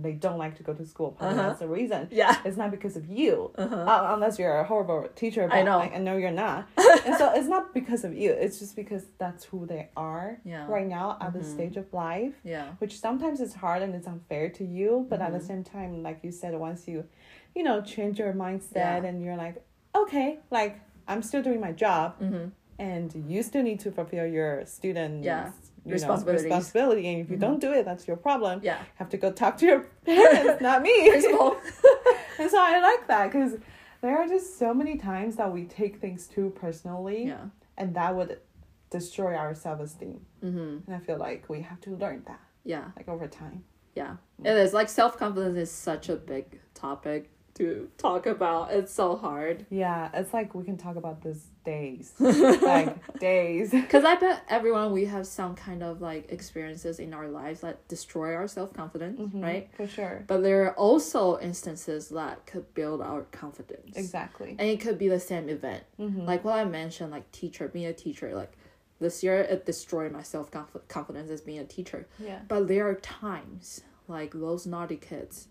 they 0.01 0.13
don't 0.13 0.37
like 0.37 0.55
to 0.55 0.63
go 0.63 0.73
to 0.73 0.85
school. 0.85 1.17
Uh-huh. 1.19 1.35
that's 1.35 1.59
the 1.59 1.67
reason. 1.67 2.07
yeah 2.09 2.37
It's 2.45 2.55
not 2.55 2.71
because 2.71 2.95
of 2.95 3.05
you, 3.09 3.51
uh-huh. 3.57 3.75
uh, 3.75 4.13
unless 4.15 4.39
you're 4.39 4.57
a 4.59 4.63
horrible 4.63 5.09
teacher. 5.15 5.49
I 5.51 5.63
know. 5.63 5.79
I, 5.79 5.87
I 5.95 5.97
know 5.97 6.15
you're 6.15 6.31
not. 6.47 6.69
and 7.05 7.13
so 7.17 7.33
it's 7.35 7.49
not 7.55 7.73
because 7.73 8.05
of 8.05 8.13
you. 8.15 8.31
It's 8.31 8.57
just 8.59 8.75
because 8.77 9.03
that's 9.17 9.43
who 9.43 9.65
they 9.65 9.89
are 9.97 10.39
Yeah. 10.45 10.65
right 10.75 10.87
now 10.87 11.17
at 11.19 11.29
Mhm. 11.29 11.33
this 11.33 11.47
stage 11.57 11.75
of 11.77 11.87
life 11.93 12.35
yeah 12.43 12.67
which 12.81 12.93
sometimes 13.07 13.37
is 13.47 13.53
hard 13.55 13.81
and 13.85 13.93
it's 13.97 14.07
unfair 14.07 14.45
to 14.59 14.63
you 14.77 15.05
but 15.09 15.19
at 15.25 15.31
the 15.37 15.39
Mhm. 15.39 15.47
same 15.51 15.63
time 15.75 15.91
like 16.07 16.19
you 16.25 16.31
said 16.31 16.53
once 16.69 16.81
you 16.87 16.99
you 17.55 17.63
know 17.67 17.77
change 17.81 18.15
your 18.23 18.33
mindset 18.45 19.01
and 19.07 19.15
you're 19.23 19.39
like 19.45 19.55
okay 20.03 20.29
like 20.59 20.73
i'm 21.09 21.21
still 21.29 21.41
doing 21.47 21.59
my 21.67 21.71
job 21.85 22.07
mm-hmm. 22.21 22.45
And 22.79 23.13
you 23.27 23.41
still 23.43 23.63
need 23.63 23.79
to 23.81 23.91
fulfill 23.91 24.25
your 24.25 24.65
student 24.65 25.23
Yeah. 25.23 25.45
you 25.85 25.91
know, 25.91 25.93
Responsibilities. 25.93 26.45
responsibility. 26.45 27.07
And 27.07 27.21
if 27.21 27.29
you 27.29 27.37
Mhm. 27.37 27.41
don't 27.41 27.59
do 27.61 27.71
it 27.73 27.85
that's 27.85 28.07
your 28.07 28.17
problem. 28.17 28.59
Yeah. 28.63 28.79
Have 28.95 29.09
to 29.09 29.17
go 29.17 29.31
talk 29.31 29.57
to 29.57 29.65
your 29.65 29.79
parents 30.05 30.61
not 30.61 30.81
me. 30.81 31.09
Principal 31.09 31.57
and 32.39 32.49
so 32.51 32.57
i 32.59 32.79
like 32.81 33.07
that 33.07 33.31
because 33.31 33.53
there 34.01 34.17
are 34.17 34.27
just 34.27 34.57
so 34.59 34.73
many 34.73 34.97
times 34.97 35.35
that 35.37 35.51
we 35.51 35.63
take 35.65 35.97
things 36.01 36.27
too 36.27 36.49
personally 36.63 37.25
yeah. 37.27 37.45
and 37.77 37.95
that 37.95 38.15
would 38.15 38.39
destroy 38.89 39.33
our 39.35 39.53
self-esteem. 39.55 40.19
Mm-hmm. 40.43 40.77
and 40.85 40.95
i 40.95 40.99
feel 40.99 41.17
like 41.17 41.49
we 41.49 41.61
have 41.61 41.79
to 41.81 41.91
learn 42.03 42.23
that 42.27 42.39
yeah. 42.63 42.85
like 42.97 43.07
over 43.07 43.27
time. 43.27 43.63
Yeah. 43.95 44.17
It 44.43 44.57
is 44.57 44.73
like 44.73 44.89
self-confidence 44.89 45.57
is 45.57 45.71
such 45.71 46.09
a 46.09 46.15
big 46.17 46.59
topic 46.73 47.29
to 47.53 47.89
talk 47.97 48.25
about. 48.25 48.71
It's 48.71 48.93
so 48.93 49.15
hard. 49.15 49.65
Yeah, 49.69 50.09
it's 50.13 50.33
like 50.33 50.53
we 50.53 50.65
can 50.65 50.75
talk 50.75 50.97
about 50.97 51.21
this 51.21 51.47
days, 51.65 52.13
like 52.19 53.19
days. 53.19 53.71
because 53.71 54.03
i 54.05 54.15
bet 54.15 54.43
everyone 54.49 54.91
we 54.91 55.05
have 55.05 55.25
some 55.27 55.55
kind 55.55 55.81
of 55.83 55.99
like 56.01 56.31
experiences 56.31 56.99
in 56.99 57.13
our 57.13 57.27
lives 57.27 57.61
that 57.61 57.85
destroy 57.87 58.33
our 58.35 58.47
self-confidence 58.47 59.19
Mhm, 59.19 59.43
right 59.43 59.69
For 59.75 59.87
sure. 59.87 60.23
but 60.27 60.41
there 60.43 60.63
are 60.65 60.73
also 60.75 61.39
instances 61.39 62.09
that 62.09 62.45
could 62.45 62.73
build 62.73 63.01
our 63.01 63.23
confidence 63.31 63.97
Exactly. 63.97 64.55
and 64.59 64.69
it 64.69 64.79
could 64.79 64.97
be 64.97 65.07
the 65.07 65.19
same 65.19 65.49
event 65.49 65.83
Mm-hmm. 65.99 66.25
like 66.25 66.43
what 66.45 66.55
i 66.55 66.65
mentioned 66.65 67.11
like 67.11 67.29
teacher 67.31 67.67
being 67.67 67.87
a 67.87 67.93
teacher 67.93 68.33
like 68.35 68.53
this 68.99 69.23
year 69.23 69.37
it 69.41 69.65
destroyed 69.65 70.11
my 70.11 70.21
self 70.23 70.49
confidence 70.87 71.29
as 71.29 71.41
being 71.41 71.59
a 71.59 71.65
teacher 71.65 72.07
yeah. 72.19 72.39
but 72.47 72.67
there 72.67 72.87
are 72.87 72.95
times 72.95 73.81
like 74.07 74.31
those 74.33 74.65
naughty 74.65 74.95
kids 74.97 75.47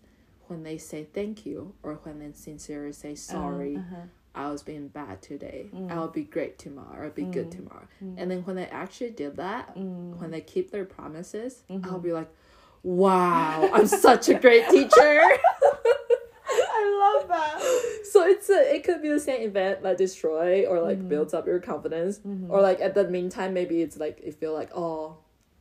when 0.47 0.63
they 0.63 0.77
say 0.77 1.03
thank 1.13 1.45
you 1.45 1.73
or 1.83 1.95
when 2.03 2.19
they 2.19 2.31
sincerely 2.33 2.91
say 2.93 3.13
sorry 3.15 3.75
Uh-huh. 3.77 4.01
I 4.35 4.49
was 4.51 4.61
being 4.63 4.87
bad 4.89 5.21
today 5.21 5.69
Mm. 5.73 5.91
i'll 5.91 6.07
be 6.07 6.23
great 6.23 6.57
tomorrow 6.59 7.05
i'll 7.05 7.11
be 7.11 7.23
good 7.23 7.47
Mm. 7.47 7.51
tomorrow 7.57 7.87
Mm. 8.03 8.15
and 8.17 8.31
then 8.31 8.41
when 8.43 8.55
they 8.55 8.65
actually 8.67 9.11
did 9.11 9.37
that 9.37 9.75
Mm. 9.75 10.17
when 10.19 10.31
they 10.31 10.41
keep 10.41 10.71
their 10.71 10.85
promises 10.85 11.63
Mhm. 11.69 11.85
i'll 11.85 11.99
be 11.99 12.13
like 12.13 12.29
wow 12.83 13.69
i'm 13.73 13.87
such 13.87 14.29
a 14.29 14.35
great 14.35 14.67
teacher 14.75 15.21
I 16.47 17.19
love 17.19 17.27
that. 17.27 18.05
so 18.11 18.23
it's 18.25 18.49
a, 18.49 18.75
it 18.75 18.83
could 18.83 19.01
be 19.01 19.09
the 19.09 19.19
same 19.19 19.41
event 19.41 19.81
that 19.83 19.97
destroy 19.97 20.65
or 20.65 20.79
like 20.81 20.99
Mhm. 20.99 21.09
builds 21.09 21.33
up 21.33 21.47
your 21.47 21.59
confidence 21.59 22.19
Mhm. 22.19 22.49
or 22.49 22.61
like 22.61 22.79
at 22.81 22.93
the 22.93 23.07
meantime 23.09 23.53
maybe 23.53 23.81
it's 23.81 23.97
like 23.97 24.21
you 24.25 24.31
feel 24.31 24.53
like 24.53 24.69
oh 24.75 25.17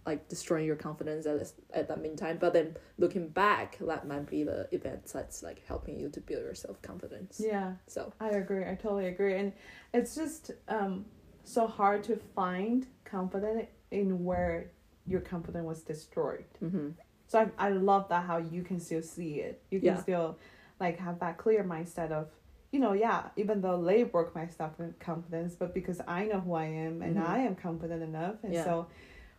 like 0.07 0.29
destroying 0.29 0.67
your 0.67 0.77
confidence 0.77 1.27
at 1.27 1.53
at 1.73 1.89
that 1.89 2.01
meantime. 2.01 2.39
But 2.41 2.53
then 2.53 2.77
looking 2.99 3.29
back, 3.29 3.79
that 3.81 4.07
might 4.07 4.29
be 4.29 4.45
the 4.45 4.69
event 4.73 5.07
that's 5.13 5.43
like 5.43 5.63
helping 5.67 5.99
you 5.99 6.09
to 6.11 6.21
build 6.21 6.43
your 6.45 6.55
self 6.55 6.81
confidence. 6.83 7.41
Yeah. 7.45 7.75
So 7.87 8.13
I 8.21 8.31
agree. 8.31 8.65
I 8.65 8.75
totally 8.75 9.09
agree. 9.09 9.37
And 9.39 9.53
it's 9.93 10.15
just 10.15 10.51
um 10.69 11.07
so 11.45 11.67
hard 11.67 12.03
to 12.05 12.17
find 12.17 12.87
confidence 13.05 13.67
in 13.91 14.25
where 14.25 14.71
your 15.07 15.21
confidence 15.21 15.67
was 15.67 15.83
destroyed. 15.83 16.45
mm-hmm. 16.63 16.91
So 17.27 17.39
I 17.59 17.67
I 17.67 17.71
love 17.71 18.09
that 18.09 18.25
how 18.25 18.39
you 18.39 18.63
can 18.63 18.81
still 18.81 19.03
see 19.03 19.41
it. 19.41 19.63
You 19.71 19.81
can 19.81 19.95
Yeah. 19.97 20.03
still 20.03 20.39
like 20.81 20.99
have 20.99 21.21
that 21.21 21.39
clear 21.39 21.65
mindset 21.65 22.11
of 22.11 22.29
you 22.73 22.81
know, 22.81 22.93
yeah, 22.93 23.29
even 23.37 23.61
though 23.61 23.81
they 23.85 24.03
broke 24.03 24.35
my 24.35 24.49
self 24.49 24.73
confidence, 24.99 25.55
but 25.55 25.73
because 25.73 26.01
I 26.09 26.25
know 26.25 26.41
who 26.41 26.55
I 26.55 26.65
am 26.65 27.03
and 27.03 27.17
Mhm. 27.17 27.25
I 27.25 27.39
am 27.39 27.55
confident 27.55 28.03
enough. 28.03 28.43
And 28.43 28.53
Yeah. 28.53 28.65
so 28.65 28.87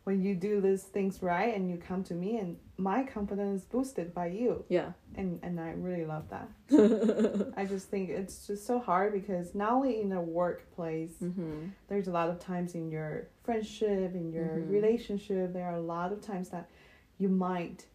when 0.06 0.22
you 0.22 0.36
do 0.36 0.62
these 0.62 0.84
things 0.84 1.22
right 1.22 1.54
and 1.56 1.70
you 1.70 1.78
come 1.78 2.04
to 2.04 2.14
me 2.14 2.38
and 2.38 2.58
my 2.78 3.04
confidence 3.04 3.62
is 3.62 3.68
boosted 3.68 4.14
by 4.14 4.28
you. 4.28 4.64
yeah. 4.70 4.92
And 5.18 5.40
and 5.44 5.60
I 5.60 5.72
really 5.72 6.06
love 6.06 6.26
that. 6.30 6.48
I 7.58 7.66
just 7.66 7.90
think 7.90 8.10
it's 8.10 8.46
just 8.48 8.66
so 8.68 8.80
hard 8.80 9.14
because 9.14 9.56
not 9.56 9.72
only 9.72 10.02
in 10.02 10.12
a 10.12 10.22
workplace, 10.22 11.16
mm-hmm. 11.22 11.68
there's 11.88 12.08
a 12.08 12.12
lot 12.12 12.30
of 12.30 12.40
times 12.40 12.76
in 12.76 12.90
your 12.92 13.28
friendship, 13.44 14.14
in 14.14 14.32
your 14.32 14.46
Mhm. 14.46 14.70
relationship, 14.70 15.54
there 15.54 15.66
are 15.66 15.76
a 15.78 15.82
lot 15.96 16.12
of 16.12 16.22
times 16.22 16.50
that 16.50 16.70
you 17.18 17.30
might, 17.30 17.86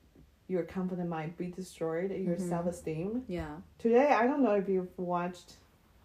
your 0.49 0.63
confidence 0.65 1.09
might 1.09 1.37
be 1.37 1.47
destroyed, 1.47 2.11
your 2.11 2.37
Mhm. 2.37 2.49
self 2.49 2.67
esteem. 2.67 3.25
Yeah. 3.29 3.55
Today, 3.79 4.09
I 4.21 4.27
don't 4.27 4.43
know 4.43 4.57
if 4.63 4.69
you've 4.69 4.99
watched 4.99 5.57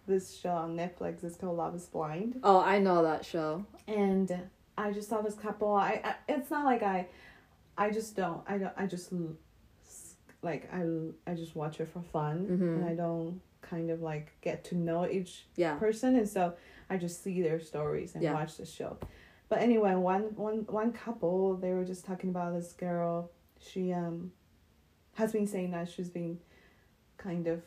this 0.05 0.35
show 0.37 0.51
on 0.65 0.75
Netflix. 0.77 1.23
It's 1.23 1.37
called 1.37 1.57
Love 1.57 1.73
Is 1.75 1.87
Blind, 1.87 2.39
Oh, 2.43 2.59
I 2.59 2.77
know 2.79 3.01
that 3.03 3.25
show. 3.25 3.65
and 3.87 4.29
I 4.77 4.91
just 4.91 5.09
saw 5.09 5.21
this 5.21 5.35
couple. 5.35 5.73
I, 5.73 6.01
I 6.03 6.15
it's 6.27 6.49
not 6.51 6.65
like 6.65 6.83
I, 6.83 7.07
I 7.77 7.89
just 7.91 8.15
don't. 8.15 8.41
I 8.47 8.57
don't. 8.57 8.73
I 8.77 8.85
just 8.87 9.11
like 10.41 10.69
I 10.73 10.83
I 11.25 11.33
just 11.33 11.55
watch 11.55 11.79
it 11.79 11.87
for 11.87 12.01
fun, 12.01 12.45
Mhm. 12.45 12.75
and 12.77 12.85
I 12.85 12.93
don't 12.93 13.41
kind 13.61 13.89
of 13.89 14.01
like 14.01 14.31
get 14.41 14.63
to 14.65 14.75
know 14.75 15.07
each 15.07 15.45
Yeah. 15.55 15.75
person 15.77 16.15
and 16.15 16.29
so 16.29 16.53
I 16.89 16.97
just 16.97 17.23
see 17.23 17.41
their 17.41 17.59
stories 17.59 18.13
and 18.13 18.23
Yeah. 18.23 18.33
watch 18.33 18.57
the 18.57 18.65
show. 18.65 18.97
But 19.49 19.59
anyway, 19.59 19.95
one 19.95 20.35
one 20.35 20.65
one 20.69 20.91
couple 20.91 21.55
they 21.55 21.71
were 21.73 21.85
just 21.85 22.05
talking 22.05 22.29
about 22.29 22.53
this 22.53 22.73
girl. 22.73 23.31
She 23.59 23.91
um 23.93 24.31
has 25.15 25.31
been 25.31 25.47
saying 25.47 25.71
that 25.71 25.89
she's 25.89 26.09
been 26.09 26.39
kind 27.17 27.47
of 27.47 27.63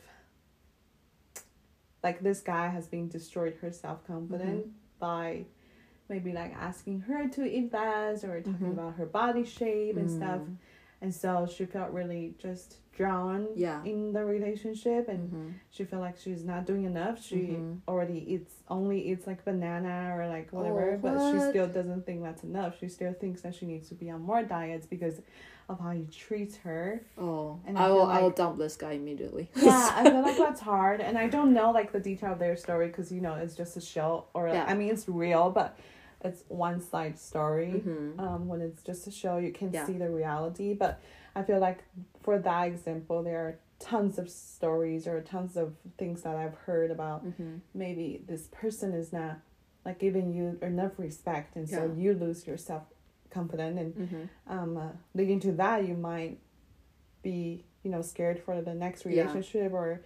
like 2.03 2.21
this 2.21 2.39
guy 2.41 2.67
has 2.69 2.87
been 2.87 3.09
destroyed 3.09 3.55
her 3.61 3.71
self 3.71 4.05
confidence 4.07 4.67
Mm-hmm. 4.67 4.99
by 4.99 5.45
maybe 6.09 6.33
like 6.33 6.53
asking 6.55 7.01
her 7.01 7.27
to 7.29 7.43
invest 7.43 8.23
or 8.23 8.41
talking 8.41 8.67
Mhm. 8.67 8.71
about 8.73 8.95
her 8.95 9.05
body 9.05 9.45
shape 9.45 9.95
and 9.97 10.09
stuff. 10.09 10.41
Mm. 10.41 10.55
And 11.01 11.15
so 11.15 11.47
she 11.49 11.65
felt 11.65 11.91
really 11.91 12.35
just 12.39 12.77
drawn 12.91 13.47
Yeah. 13.55 13.81
in 13.85 14.11
the 14.11 14.25
relationship 14.25 15.07
and 15.07 15.31
Mhm. 15.31 15.53
she 15.69 15.85
felt 15.85 16.01
like 16.01 16.17
she's 16.17 16.43
not 16.43 16.65
doing 16.65 16.83
enough. 16.83 17.21
She 17.21 17.47
Mhm. 17.55 17.77
already 17.87 18.33
eats 18.33 18.53
only 18.67 18.99
eats 19.09 19.25
like 19.25 19.45
banana 19.45 20.13
or 20.17 20.27
like 20.27 20.51
whatever, 20.51 20.95
Oh, 20.95 20.97
but 21.01 21.31
she 21.31 21.39
still 21.51 21.67
doesn't 21.67 22.05
think 22.05 22.21
that's 22.23 22.43
enough. 22.43 22.77
She 22.79 22.89
still 22.89 23.13
thinks 23.13 23.41
that 23.43 23.55
she 23.55 23.65
needs 23.65 23.87
to 23.89 23.95
be 23.95 24.09
on 24.09 24.21
more 24.23 24.43
diets 24.43 24.85
because 24.85 25.21
of 25.69 25.79
how 25.79 25.91
he 25.91 26.05
treats 26.07 26.57
her. 26.57 27.01
Oh, 27.17 27.59
And 27.65 27.77
I 27.77 27.85
I, 27.85 27.91
will. 27.91 28.01
I 28.01 28.21
will 28.21 28.31
dump 28.31 28.57
this 28.57 28.75
guy 28.75 28.93
immediately. 28.93 29.49
Yeah, 29.55 29.91
I 29.95 30.03
feel 30.11 30.21
like 30.21 30.35
that's 30.37 30.59
hard, 30.59 30.99
and 30.99 31.17
I 31.17 31.27
don't 31.29 31.53
know 31.53 31.71
like 31.71 31.93
the 31.93 31.99
detail 32.01 32.33
of 32.33 32.39
their 32.39 32.57
story 32.57 32.87
because 32.87 33.09
you 33.11 33.21
know 33.21 33.35
it's 33.35 33.55
just 33.55 33.77
a 33.77 33.81
show, 33.81 34.25
or 34.33 34.45
like, 34.49 34.55
Yeah. 34.55 34.65
I 34.67 34.73
mean 34.73 34.89
it's 34.89 35.07
real, 35.07 35.51
but 35.51 35.77
it's 36.21 36.43
one 36.49 36.81
side 36.81 37.17
story. 37.17 37.83
Mhm. 37.85 38.19
Um, 38.19 38.47
when 38.47 38.61
it's 38.61 38.83
just 38.83 39.07
a 39.07 39.11
show, 39.11 39.37
you 39.37 39.51
can 39.51 39.71
Yeah. 39.71 39.85
see 39.85 39.97
the 39.97 40.09
reality. 40.09 40.73
But 40.73 40.99
I 41.35 41.43
feel 41.43 41.59
like 41.59 41.83
for 42.21 42.37
that 42.39 42.67
example, 42.67 43.23
there 43.23 43.39
are 43.39 43.59
tons 43.79 44.17
of 44.19 44.29
stories 44.29 45.07
or 45.07 45.21
tons 45.21 45.55
of 45.55 45.75
things 45.97 46.21
that 46.23 46.35
I've 46.35 46.55
heard 46.55 46.91
about. 46.91 47.25
Mhm. 47.25 47.61
Maybe 47.73 48.23
this 48.27 48.47
person 48.51 48.93
is 48.93 49.13
not 49.13 49.39
like 49.85 49.99
giving 49.99 50.33
you 50.33 50.57
enough 50.61 50.99
respect, 50.99 51.55
and 51.55 51.67
so 51.69 51.85
you 51.95 52.13
lose 52.13 52.45
your 52.45 52.57
self 52.57 52.83
confidence, 53.29 53.79
and 53.79 54.09
Mhm. 54.09 54.29
um, 54.47 54.77
uh, 54.77 54.91
leading 55.13 55.39
to 55.39 55.53
that, 55.53 55.87
you 55.87 55.95
might 55.95 56.39
be 57.21 57.63
you 57.83 57.89
know 57.91 58.01
scared 58.01 58.39
for 58.39 58.61
the 58.61 58.73
next 58.73 59.05
Yeah. 59.05 59.11
relationship 59.21 59.71
or 59.71 60.01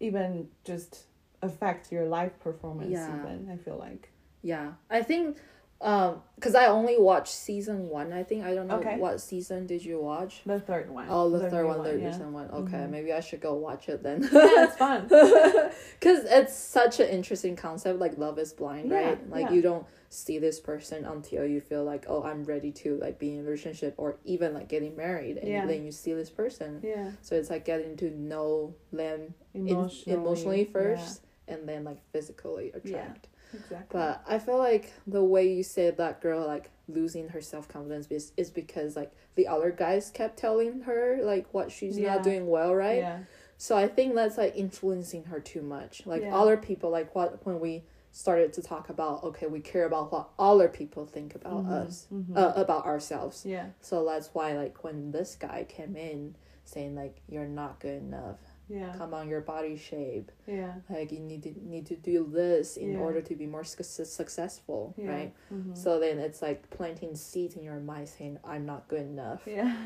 even 0.00 0.48
just 0.64 1.06
affect 1.40 1.92
your 1.92 2.06
life 2.06 2.36
performance. 2.40 2.90
Yeah. 2.90 3.20
Even 3.24 3.48
I 3.48 3.56
feel 3.56 3.76
like. 3.76 4.08
Yeah, 4.42 4.72
I 4.90 5.02
think, 5.02 5.38
um, 5.80 6.22
cause 6.40 6.54
I 6.54 6.66
only 6.66 6.98
watched 6.98 7.32
season 7.32 7.88
one. 7.88 8.12
I 8.12 8.22
think 8.24 8.44
I 8.44 8.54
don't 8.54 8.66
know 8.68 8.76
Okay. 8.78 8.96
what 8.98 9.20
season 9.20 9.66
did 9.66 9.84
you 9.84 10.00
watch. 10.00 10.42
The 10.46 10.58
third 10.60 10.90
one. 10.90 11.06
Oh, 11.08 11.30
the, 11.30 11.48
third 11.48 11.62
new 11.62 11.68
one, 11.68 11.82
the 11.84 11.98
yeah. 11.98 12.06
recent 12.08 12.30
one. 12.32 12.50
Okay, 12.50 12.76
Mhm. 12.76 12.90
maybe 12.90 13.12
I 13.12 13.20
should 13.20 13.40
go 13.40 13.54
watch 13.54 13.88
it 13.88 14.02
then. 14.02 14.22
yeah, 14.22 14.64
it's 14.64 14.76
fun. 14.76 15.08
Cause 16.00 16.24
it's 16.24 16.54
such 16.54 17.00
an 17.00 17.08
interesting 17.08 17.56
concept, 17.56 17.98
like 17.98 18.18
love 18.18 18.38
is 18.38 18.52
blind, 18.52 18.90
Yeah, 18.90 19.08
right? 19.10 19.30
Like 19.30 19.46
yeah. 19.46 19.52
you 19.52 19.62
don't 19.62 19.86
see 20.08 20.38
this 20.38 20.60
person 20.60 21.04
until 21.06 21.46
you 21.46 21.60
feel 21.60 21.84
like, 21.84 22.04
oh, 22.08 22.22
I'm 22.22 22.44
ready 22.44 22.70
to 22.72 22.96
like 22.98 23.18
be 23.18 23.32
in 23.34 23.40
a 23.40 23.42
relationship 23.44 23.94
or 23.96 24.16
even 24.24 24.52
like 24.54 24.68
getting 24.68 24.94
married, 24.96 25.38
and 25.38 25.48
Yeah. 25.48 25.66
then 25.66 25.84
you 25.84 25.92
see 25.92 26.12
this 26.14 26.30
person. 26.30 26.80
Yeah, 26.82 27.12
So 27.22 27.34
it's 27.36 27.48
like 27.50 27.64
getting 27.64 27.96
to 27.98 28.10
know 28.10 28.74
them 28.92 29.34
in- 29.54 29.68
emotionally, 29.68 30.20
emotionally 30.20 30.64
first, 30.64 31.22
and 31.48 31.68
then 31.68 31.84
like 31.84 31.98
physically 32.12 32.72
attract. 32.74 33.28
Exactly. 33.54 33.98
But 34.00 34.22
I 34.26 34.38
feel 34.38 34.58
like 34.58 34.92
the 35.06 35.22
way 35.22 35.52
you 35.52 35.62
said 35.62 35.96
that 35.98 36.20
girl 36.20 36.46
like 36.46 36.70
losing 36.88 37.28
her 37.28 37.40
self 37.40 37.68
confidence 37.68 38.06
is, 38.10 38.32
is 38.36 38.50
because 38.50 38.96
like 38.96 39.12
the 39.34 39.46
other 39.48 39.70
guys 39.70 40.10
kept 40.10 40.38
telling 40.38 40.82
her 40.82 41.18
like 41.22 41.52
what 41.52 41.70
she's 41.70 41.98
Yeah. 41.98 42.14
not 42.14 42.22
doing 42.22 42.46
well, 42.48 42.74
right? 42.74 42.98
Yeah, 42.98 43.18
So 43.58 43.76
I 43.76 43.88
think 43.88 44.14
that's 44.14 44.38
like 44.38 44.56
influencing 44.56 45.24
her 45.24 45.40
too 45.40 45.62
much. 45.62 46.06
Like 46.06 46.22
Yeah. 46.22 46.34
other 46.36 46.56
people, 46.56 46.90
like 46.90 47.14
what 47.14 47.44
when 47.46 47.60
we 47.60 47.84
started 48.14 48.52
to 48.52 48.62
talk 48.62 48.88
about 48.90 49.24
okay, 49.24 49.46
we 49.46 49.60
care 49.60 49.86
about 49.86 50.12
what 50.12 50.28
other 50.38 50.68
people 50.68 51.06
think 51.06 51.34
about 51.34 51.64
Mhm, 51.64 51.72
us, 51.86 52.06
mhm. 52.12 52.36
uh, 52.36 52.52
about 52.56 52.84
ourselves. 52.84 53.44
yeah, 53.46 53.68
So 53.80 54.04
that's 54.04 54.28
why 54.34 54.52
like 54.54 54.82
when 54.84 55.12
this 55.12 55.34
guy 55.36 55.64
came 55.68 55.96
in 55.96 56.36
saying 56.64 56.94
like 56.94 57.20
you're 57.28 57.46
not 57.48 57.80
good 57.80 58.02
enough, 58.02 58.38
yeah, 58.78 58.92
come 58.98 59.12
on 59.14 59.28
your 59.28 59.40
body 59.42 59.76
shape, 59.76 60.28
yeah, 60.46 60.74
like 60.88 61.12
you 61.12 61.20
need 61.20 61.42
to 61.42 61.52
need 61.74 61.86
to 61.92 61.96
do 61.96 62.18
this 62.40 62.76
in 62.76 62.92
Yeah. 62.92 62.98
order 63.06 63.20
to 63.20 63.34
be 63.36 63.46
more 63.46 63.64
suc 63.64 63.84
successful, 63.84 64.94
yeah. 64.96 65.10
right? 65.14 65.32
mhm. 65.52 65.76
So 65.76 65.98
then 66.04 66.18
it's 66.26 66.40
like 66.48 66.60
planting 66.70 67.14
seeds 67.14 67.54
in 67.56 67.62
your 67.70 67.80
mind 67.80 68.08
saying 68.08 68.38
I'm 68.52 68.64
not 68.72 68.88
good 68.88 69.02
enough. 69.14 69.42
yeah, 69.46 69.76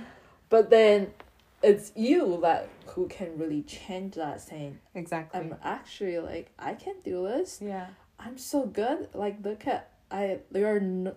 But 0.48 0.70
then 0.70 0.98
it's 1.62 1.90
you 1.96 2.38
that 2.42 2.68
who 2.92 3.08
can 3.08 3.30
really 3.42 3.62
change 3.62 4.14
that 4.14 4.40
saying 4.40 4.78
exactly. 4.94 5.40
I'm 5.40 5.56
actually 5.64 6.18
like 6.20 6.46
I 6.58 6.74
can 6.74 6.94
do 7.04 7.16
this. 7.32 7.50
yeah, 7.62 7.88
I'm 8.24 8.38
so 8.38 8.58
good. 8.66 9.08
Like 9.14 9.36
look 9.44 9.66
at 9.66 9.90
I 10.10 10.38
there 10.52 10.68
are 10.74 10.80
no 10.80 11.12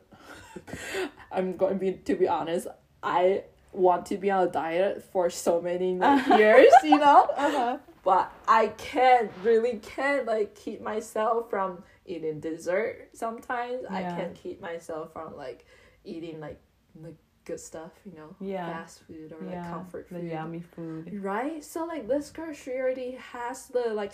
I'm 1.32 1.56
going 1.58 1.74
to 1.74 1.80
be 1.80 1.92
to 1.94 2.16
be 2.16 2.28
honest, 2.28 2.68
I 3.04 3.44
want 3.72 4.06
to 4.08 4.18
be 4.18 4.32
on 4.32 4.48
a 4.48 4.52
diet 4.52 5.04
for 5.12 5.30
so 5.30 5.62
many 5.62 5.94
years, 6.38 6.74
you 6.84 6.98
know? 6.98 7.28
uh-huh. 7.38 7.78
But 8.04 8.32
I 8.48 8.68
can't 8.68 9.30
really 9.44 9.78
can't 9.80 10.26
like 10.26 10.56
keep 10.56 10.82
myself 10.82 11.50
from 11.50 11.84
eating 12.06 12.40
dessert 12.40 13.10
sometimes. 13.14 13.84
I 13.90 14.02
can't 14.02 14.34
keep 14.34 14.62
myself 14.62 15.14
from 15.14 15.36
like 15.36 15.66
eating 16.06 16.40
like 16.40 16.60
the 17.00 17.14
good 17.46 17.60
stuff, 17.60 17.92
you 18.06 18.14
know, 18.16 18.36
Yeah. 18.40 18.66
fast 18.72 19.02
food 19.04 19.34
or 19.34 19.46
yeah. 19.50 19.62
like 19.62 19.70
comfort 19.72 20.08
food. 20.10 20.22
the 20.22 20.28
yummy 20.28 20.62
food. 20.62 21.22
Right? 21.22 21.64
So 21.64 21.86
like 21.86 22.08
this 22.08 22.30
girl 22.32 22.54
she 22.54 22.72
already 22.72 23.18
has 23.34 23.68
the 23.68 23.94
like 23.94 24.14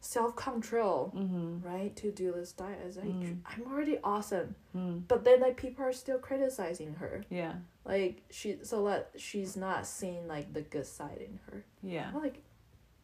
self 0.00 0.34
control, 0.36 1.12
Mm-hmm. 1.16 1.66
right, 1.66 1.94
to 1.96 2.10
do 2.10 2.32
this 2.32 2.52
diet. 2.52 2.78
It's 2.86 2.96
like 2.96 3.06
Mm. 3.06 3.38
I'm 3.44 3.64
already 3.70 3.98
awesome. 4.02 4.54
Mm. 4.76 5.02
But 5.06 5.24
then 5.24 5.40
like 5.40 5.56
people 5.56 5.84
are 5.84 5.92
still 5.92 6.18
criticizing 6.18 6.94
her. 6.94 7.24
Yeah, 7.30 7.54
Like 7.84 8.22
she 8.30 8.58
so 8.62 8.84
that 8.86 9.10
she's 9.16 9.56
not 9.56 9.86
seeing 9.86 10.26
like 10.26 10.52
the 10.54 10.62
good 10.62 10.86
side 10.86 11.18
in 11.20 11.38
her. 11.50 11.64
yeah. 11.82 12.10
I'm 12.14 12.22
like, 12.22 12.42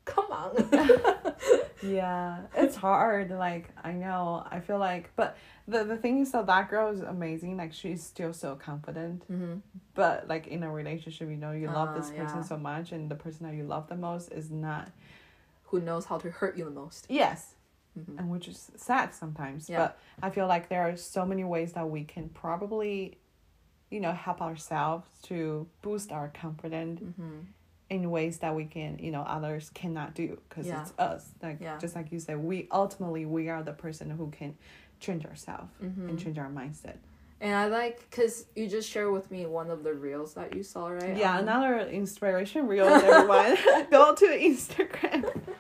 come 0.05 0.27
on. 0.31 0.55
Yeah, 1.83 2.39
it's 2.57 2.75
hard. 2.75 3.31
Like 3.31 3.69
I 3.85 3.93
know, 3.93 4.43
I 4.51 4.61
feel 4.61 4.79
like, 4.79 5.11
but 5.15 5.37
the 5.69 5.85
the 5.85 5.97
thing 5.99 6.21
is, 6.21 6.33
that 6.33 6.47
that 6.47 6.71
girl 6.71 6.89
is 6.91 7.01
amazing. 7.01 7.59
Like 7.59 7.75
she's 7.75 8.03
still 8.03 8.33
so 8.33 8.55
confident. 8.57 9.31
mm-hmm. 9.31 9.57
But 9.95 10.27
like 10.27 10.47
in 10.47 10.63
a 10.63 10.71
relationship, 10.73 11.29
you 11.29 11.37
know, 11.37 11.53
you 11.53 11.67
love 11.67 11.95
this 11.95 12.11
Ah, 12.15 12.23
person 12.23 12.39
yeah. 12.39 12.43
so 12.45 12.57
much, 12.57 12.93
and 12.93 13.11
the 13.11 13.15
person 13.15 13.47
that 13.47 13.55
you 13.55 13.65
love 13.65 13.89
the 13.89 13.95
most 13.97 14.33
is 14.33 14.51
not. 14.51 14.91
Who 15.67 15.81
knows 15.81 16.05
how 16.07 16.19
to 16.19 16.31
hurt 16.31 16.57
you 16.57 16.65
the 16.65 16.71
most? 16.71 17.07
Yes, 17.09 17.53
Mm-hmm. 17.99 18.19
and 18.19 18.31
which 18.31 18.47
is 18.47 18.71
sad 18.77 19.15
sometimes. 19.15 19.71
Yeah. 19.71 19.79
But 19.79 19.99
I 20.23 20.29
feel 20.29 20.47
like 20.47 20.69
there 20.69 20.83
are 20.83 20.97
so 20.97 21.25
many 21.25 21.45
ways 21.45 21.73
that 21.73 21.89
we 21.89 22.05
can 22.05 22.29
probably, 22.29 23.17
you 23.91 24.01
know, 24.01 24.13
help 24.13 24.43
ourselves 24.43 25.09
to 25.23 25.67
boost 25.81 26.13
our 26.13 26.29
confidence 26.29 27.01
Mm-hmm. 27.01 27.39
in 27.89 28.11
ways 28.11 28.39
that 28.41 28.55
we 28.55 28.65
can 28.65 28.99
you 28.99 29.11
know 29.13 29.23
others 29.23 29.71
cannot 29.73 30.13
do 30.15 30.39
because 30.49 30.67
Yeah. 30.67 30.83
it's 30.83 30.93
us 30.99 31.31
like 31.43 31.59
Yeah. 31.61 31.79
just 31.79 31.95
like 31.97 32.11
you 32.13 32.19
said 32.19 32.37
we 32.37 32.67
ultimately 32.73 33.25
we 33.25 33.49
are 33.49 33.63
the 33.63 33.73
person 33.73 34.11
who 34.11 34.29
can 34.31 34.57
change 35.01 35.25
ourselves 35.25 35.71
Mm-hmm. 35.83 36.09
and 36.09 36.19
change 36.19 36.37
our 36.37 36.49
mindset 36.51 36.97
And 37.41 37.55
I 37.55 37.67
like 37.67 38.01
because 38.11 38.47
you 38.55 38.67
just 38.67 38.89
shared 38.91 39.13
with 39.13 39.31
me 39.31 39.45
one 39.47 39.71
of 39.71 39.85
the 39.85 39.93
reels 39.93 40.35
that 40.35 40.55
you 40.57 40.63
saw, 40.63 40.89
right? 40.89 41.17
Yeah, 41.17 41.37
Um, 41.37 41.43
another 41.45 41.81
inspiration 41.81 42.67
reel, 42.67 42.87
everyone. 42.89 43.57
Go 43.91 44.15
to 44.15 44.27
Instagram. 44.27 45.31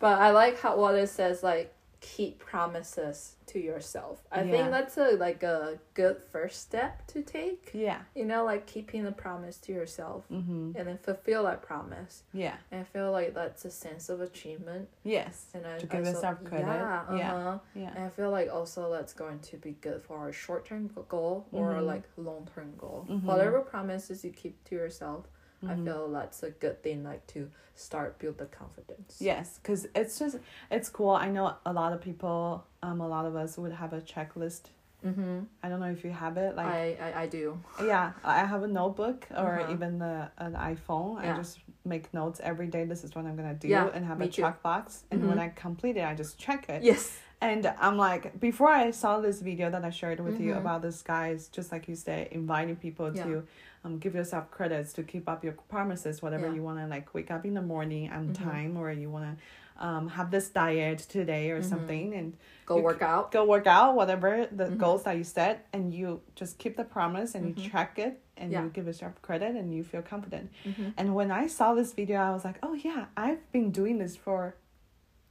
But 0.00 0.18
I 0.18 0.30
like 0.32 0.58
how 0.58 0.76
what 0.76 0.96
it 0.96 1.08
says 1.10 1.44
like 1.44 1.72
keep 2.02 2.40
promises 2.40 3.36
to 3.46 3.60
yourself. 3.60 4.22
I 4.32 4.42
Yeah. 4.42 4.50
think 4.50 4.70
that's 4.72 4.96
a 4.98 5.12
like 5.16 5.42
a 5.44 5.78
good 5.94 6.20
first 6.32 6.60
step 6.60 7.06
to 7.06 7.22
take. 7.22 7.70
Yeah. 7.72 8.00
You 8.14 8.24
know, 8.24 8.44
like 8.44 8.66
keeping 8.66 9.06
a 9.06 9.12
promise 9.12 9.56
to 9.58 9.72
yourself 9.72 10.24
Mm-hmm. 10.28 10.72
and 10.76 10.88
then 10.88 10.98
fulfill 10.98 11.44
that 11.44 11.62
promise. 11.62 12.24
Yeah. 12.34 12.56
And 12.72 12.80
I 12.80 12.84
feel 12.84 13.12
like 13.12 13.34
that's 13.34 13.64
a 13.64 13.70
sense 13.70 14.08
of 14.08 14.20
achievement. 14.20 14.88
Yes. 15.04 15.46
And 15.54 15.64
I 15.64 15.78
To 15.78 15.86
give 15.86 16.04
yourself 16.04 16.42
credit. 16.44 16.66
Yeah. 16.66 17.16
Yeah. 17.16 17.34
Uh-huh. 17.36 17.58
Yeah. 17.74 17.92
And 17.94 18.04
I 18.04 18.08
feel 18.08 18.30
like 18.32 18.52
also 18.52 18.90
that's 18.90 19.12
going 19.14 19.38
to 19.50 19.56
be 19.56 19.72
good 19.80 20.02
for 20.02 20.18
our 20.18 20.32
short 20.32 20.64
term 20.66 20.90
goal 21.08 21.46
or 21.52 21.74
Mhm. 21.74 21.86
like 21.86 22.02
long 22.16 22.48
term 22.52 22.74
goal. 22.76 23.06
Mhm. 23.08 23.22
Whatever 23.22 23.60
promises 23.60 24.24
you 24.24 24.32
keep 24.32 24.62
to 24.64 24.74
yourself, 24.74 25.26
Mhm. 25.62 25.70
I 25.70 25.84
feel 25.84 26.08
that's 26.10 26.42
a 26.42 26.50
good 26.50 26.82
thing 26.82 27.04
like 27.04 27.26
to 27.28 27.50
start 27.74 28.18
build 28.18 28.38
the 28.38 28.46
confidence. 28.46 29.18
Yes, 29.20 29.58
because 29.62 29.86
it's 29.94 30.18
just 30.18 30.38
it's 30.70 30.88
cool. 30.88 31.10
I 31.10 31.28
know 31.28 31.54
a 31.64 31.72
lot 31.72 31.92
of 31.92 32.00
people, 32.00 32.64
um, 32.82 33.00
a 33.00 33.08
lot 33.08 33.24
of 33.26 33.36
us 33.36 33.56
would 33.58 33.72
have 33.72 33.92
a 33.92 34.00
checklist. 34.00 34.62
Mm-hmm. 35.04 35.40
I 35.64 35.68
don't 35.68 35.80
know 35.80 35.90
if 35.90 36.04
you 36.04 36.10
have 36.12 36.36
it. 36.36 36.54
Like, 36.54 36.66
I, 36.66 36.96
I 37.00 37.22
I 37.22 37.26
do. 37.26 37.58
yeah, 37.84 38.12
I 38.22 38.44
have 38.44 38.62
a 38.62 38.68
notebook 38.68 39.26
or 39.32 39.58
Uh-huh. 39.60 39.72
even 39.72 39.98
the 39.98 40.30
an 40.38 40.54
iPhone. 40.54 41.22
Yeah. 41.22 41.34
I 41.34 41.36
just 41.36 41.58
make 41.84 42.12
notes 42.14 42.40
every 42.44 42.68
day. 42.68 42.84
This 42.84 43.02
is 43.02 43.12
what 43.14 43.24
I'm 43.26 43.34
gonna 43.36 43.54
do, 43.54 43.66
Yeah, 43.68 43.90
and 43.94 44.04
have 44.04 44.20
a 44.20 44.28
too. 44.28 44.42
checkbox. 44.42 45.02
And 45.10 45.26
when 45.28 45.38
Mhm. 45.38 45.46
I 45.46 45.48
complete 45.48 45.96
it, 45.96 46.04
I 46.04 46.14
just 46.14 46.38
check 46.38 46.68
it. 46.68 46.82
Yes. 46.84 47.18
And 47.40 47.66
I'm 47.80 47.96
like, 47.96 48.38
before 48.38 48.68
I 48.68 48.92
saw 48.92 49.18
this 49.18 49.40
video 49.40 49.68
that 49.70 49.84
I 49.84 49.90
shared 49.90 50.20
with 50.20 50.38
you 50.40 50.52
Mhm. 50.52 50.58
about 50.58 50.82
this 50.82 51.02
guys, 51.02 51.48
just 51.48 51.72
like 51.72 51.88
you 51.88 51.96
said, 51.96 52.28
inviting 52.28 52.76
people 52.76 53.12
Yeah. 53.12 53.24
to 53.24 53.42
um, 53.84 53.98
give 53.98 54.14
yourself 54.14 54.50
credits 54.50 54.92
to 54.94 55.02
keep 55.02 55.28
up 55.28 55.42
your 55.42 55.54
promises, 55.68 56.22
whatever 56.22 56.46
Yeah. 56.46 56.54
you 56.54 56.62
want 56.62 56.78
to 56.78 56.86
like 56.86 57.12
wake 57.14 57.30
up 57.30 57.44
in 57.44 57.54
the 57.54 57.62
morning 57.62 58.10
on 58.10 58.28
Mhm. 58.28 58.34
time, 58.34 58.76
or 58.76 58.90
you 58.92 59.10
want 59.10 59.24
to 59.38 59.42
um, 59.78 60.06
have 60.10 60.30
this 60.30 60.48
diet 60.50 60.98
today 60.98 61.50
or 61.50 61.60
Mhm. 61.60 61.64
something, 61.64 62.14
and 62.14 62.36
Go 62.66 62.78
work 62.80 63.02
out. 63.02 63.32
go 63.32 63.44
work 63.44 63.66
out, 63.66 63.96
whatever 63.96 64.46
the 64.52 64.66
Mhm. 64.66 64.78
goals 64.78 65.02
that 65.04 65.16
you 65.16 65.24
set, 65.24 65.66
and 65.72 65.92
you 65.92 66.20
just 66.36 66.58
keep 66.58 66.76
the 66.76 66.84
promise 66.84 67.34
and 67.34 67.58
you 67.58 67.68
track 67.68 67.98
it 67.98 68.22
and 68.36 68.52
Yeah. 68.52 68.62
you 68.62 68.68
give 68.68 68.86
yourself 68.86 69.20
credit 69.22 69.56
and 69.56 69.74
you 69.74 69.82
feel 69.82 70.02
confident. 70.02 70.52
Mm-hmm. 70.64 70.90
And 70.96 71.14
when 71.16 71.32
I 71.32 71.48
saw 71.48 71.74
this 71.74 71.94
video, 71.94 72.20
I 72.20 72.30
was 72.30 72.44
like, 72.44 72.58
oh 72.62 72.74
yeah, 72.74 73.06
I've 73.16 73.50
been 73.50 73.72
doing 73.72 73.98
this 73.98 74.14
for 74.14 74.54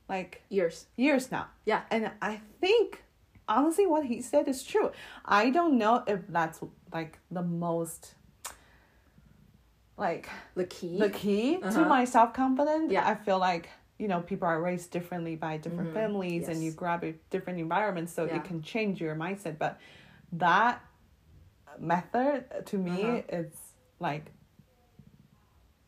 like 0.10 0.42
Years. 0.50 0.88
years 0.98 1.32
now. 1.32 1.48
Yeah. 1.64 1.84
And 1.90 2.12
I 2.22 2.42
think 2.60 3.04
honestly 3.48 3.86
what 3.86 4.06
he 4.06 4.22
said 4.22 4.48
is 4.50 4.64
true. 4.64 4.92
I 5.24 5.50
don't 5.52 5.78
know 5.78 6.04
if 6.08 6.28
that's 6.28 6.60
like 6.92 7.20
the 7.30 7.44
most 7.44 8.16
like 10.02 10.28
The 10.56 10.66
key. 10.66 10.98
the 11.00 11.10
key 11.10 11.58
to 11.60 11.66
Uh-huh. 11.68 11.86
my 11.86 12.04
self 12.06 12.34
confidence. 12.34 12.92
Yeah. 12.92 13.08
I 13.08 13.16
feel 13.16 13.40
like 13.40 13.70
you 13.98 14.08
know 14.08 14.20
people 14.22 14.48
are 14.48 14.60
raised 14.62 14.92
differently 14.92 15.36
by 15.36 15.58
different 15.58 15.92
Mhm. 15.92 15.94
families 15.94 16.48
and 16.50 16.58
you 16.64 16.72
Yes. 16.72 16.76
grab 16.76 17.04
a 17.04 17.12
different 17.30 17.60
environments 17.60 18.12
so 18.12 18.26
Yeah. 18.26 18.38
it 18.38 18.44
can 18.44 18.62
change 18.62 19.00
your 19.00 19.16
mindset. 19.16 19.58
But 19.58 19.80
that 20.34 20.82
method 21.80 22.66
to 22.66 22.78
me 22.78 23.02
Uh-huh. 23.04 23.22
it's 23.40 23.60
like 24.00 24.32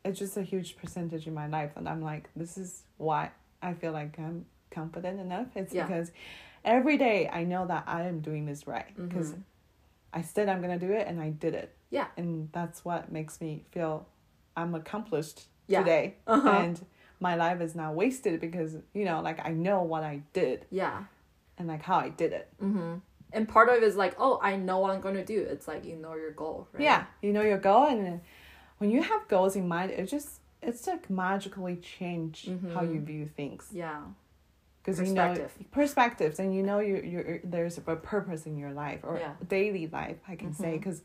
it's 0.05 0.19
just 0.19 0.37
a 0.37 0.41
huge 0.43 0.77
percentage 0.77 1.27
in 1.27 1.33
my 1.33 1.47
life 1.47 1.71
and 1.75 1.87
I'm 1.87 2.01
like 2.01 2.29
this 2.35 2.57
is 2.57 2.83
why 2.97 3.31
I 3.61 3.73
feel 3.73 3.91
like 3.93 4.17
I'm 4.19 4.45
confident 4.71 5.19
enough. 5.19 5.47
It's 5.55 5.73
Yeah. 5.73 5.85
because 5.85 6.11
every 6.65 6.97
day 6.97 7.29
I 7.29 7.43
know 7.45 7.65
that 7.67 7.83
I 7.87 8.03
am 8.03 8.19
doing 8.21 8.45
this 8.45 8.67
right 8.67 8.93
because 8.95 9.33
Mhm. 9.33 9.43
I 10.13 10.21
said 10.21 10.49
I'm 10.49 10.61
gonna 10.61 10.79
do 10.79 10.91
it 10.91 11.07
and 11.07 11.21
I 11.21 11.29
did 11.31 11.53
it. 11.53 11.75
Yeah. 11.93 12.07
And 12.17 12.49
that's 12.51 12.83
what 12.83 13.11
makes 13.11 13.39
me 13.39 13.65
feel 13.71 14.07
I'm 14.57 14.73
accomplished 14.75 15.43
Yeah. 15.67 15.79
today. 15.79 16.15
Uh-huh. 16.27 16.49
And 16.49 16.85
my 17.19 17.35
life 17.35 17.61
is 17.61 17.75
not 17.75 17.93
wasted 17.93 18.41
because, 18.41 18.75
you 18.93 19.05
know, 19.05 19.21
like 19.21 19.39
I 19.45 19.51
know 19.51 19.83
what 19.83 20.03
I 20.03 20.21
did 20.33 20.65
Yeah. 20.71 21.03
and 21.57 21.67
like 21.67 21.83
how 21.83 21.97
I 21.97 22.09
did 22.09 22.33
it. 22.33 22.49
Mm-hmm. 22.61 22.95
And 23.31 23.47
part 23.47 23.69
of 23.69 23.75
it 23.75 23.83
is 23.83 23.95
like, 23.95 24.15
oh, 24.17 24.39
I 24.41 24.55
know 24.57 24.79
what 24.79 24.91
I'm 24.91 25.01
going 25.01 25.15
to 25.15 25.25
do. 25.25 25.39
It's 25.53 25.67
like 25.67 25.85
you 25.85 25.95
know 25.95 26.15
your 26.15 26.31
goal, 26.31 26.67
right? 26.73 26.83
Yeah. 26.83 27.05
You 27.21 27.31
know 27.31 27.41
your 27.43 27.57
goal 27.59 27.85
and 27.87 28.21
when 28.79 28.89
you 28.91 29.01
have 29.03 29.27
goals 29.27 29.55
in 29.55 29.67
mind, 29.67 29.91
it 29.91 30.05
just 30.09 30.39
it's 30.63 30.87
like 30.87 31.09
magically 31.09 31.75
change 31.77 32.47
how 32.73 32.81
Mhm. 32.81 32.93
you 32.93 32.99
view 33.01 33.25
things. 33.27 33.69
Yeah. 33.71 34.01
Because 34.81 34.99
you 34.99 35.13
know 35.13 35.35
perspectives 35.71 36.39
and 36.39 36.53
you 36.55 36.63
know 36.63 36.79
you 36.79 36.95
you 36.97 37.39
there's 37.43 37.77
a 37.77 37.81
purpose 38.13 38.45
in 38.45 38.57
your 38.57 38.71
life 38.73 38.99
or 39.03 39.17
Yeah. 39.17 39.33
daily 39.47 39.87
life 39.87 40.17
I 40.27 40.35
can 40.35 40.53
say 40.53 40.71
Mhm. 40.73 40.79
because 40.79 41.01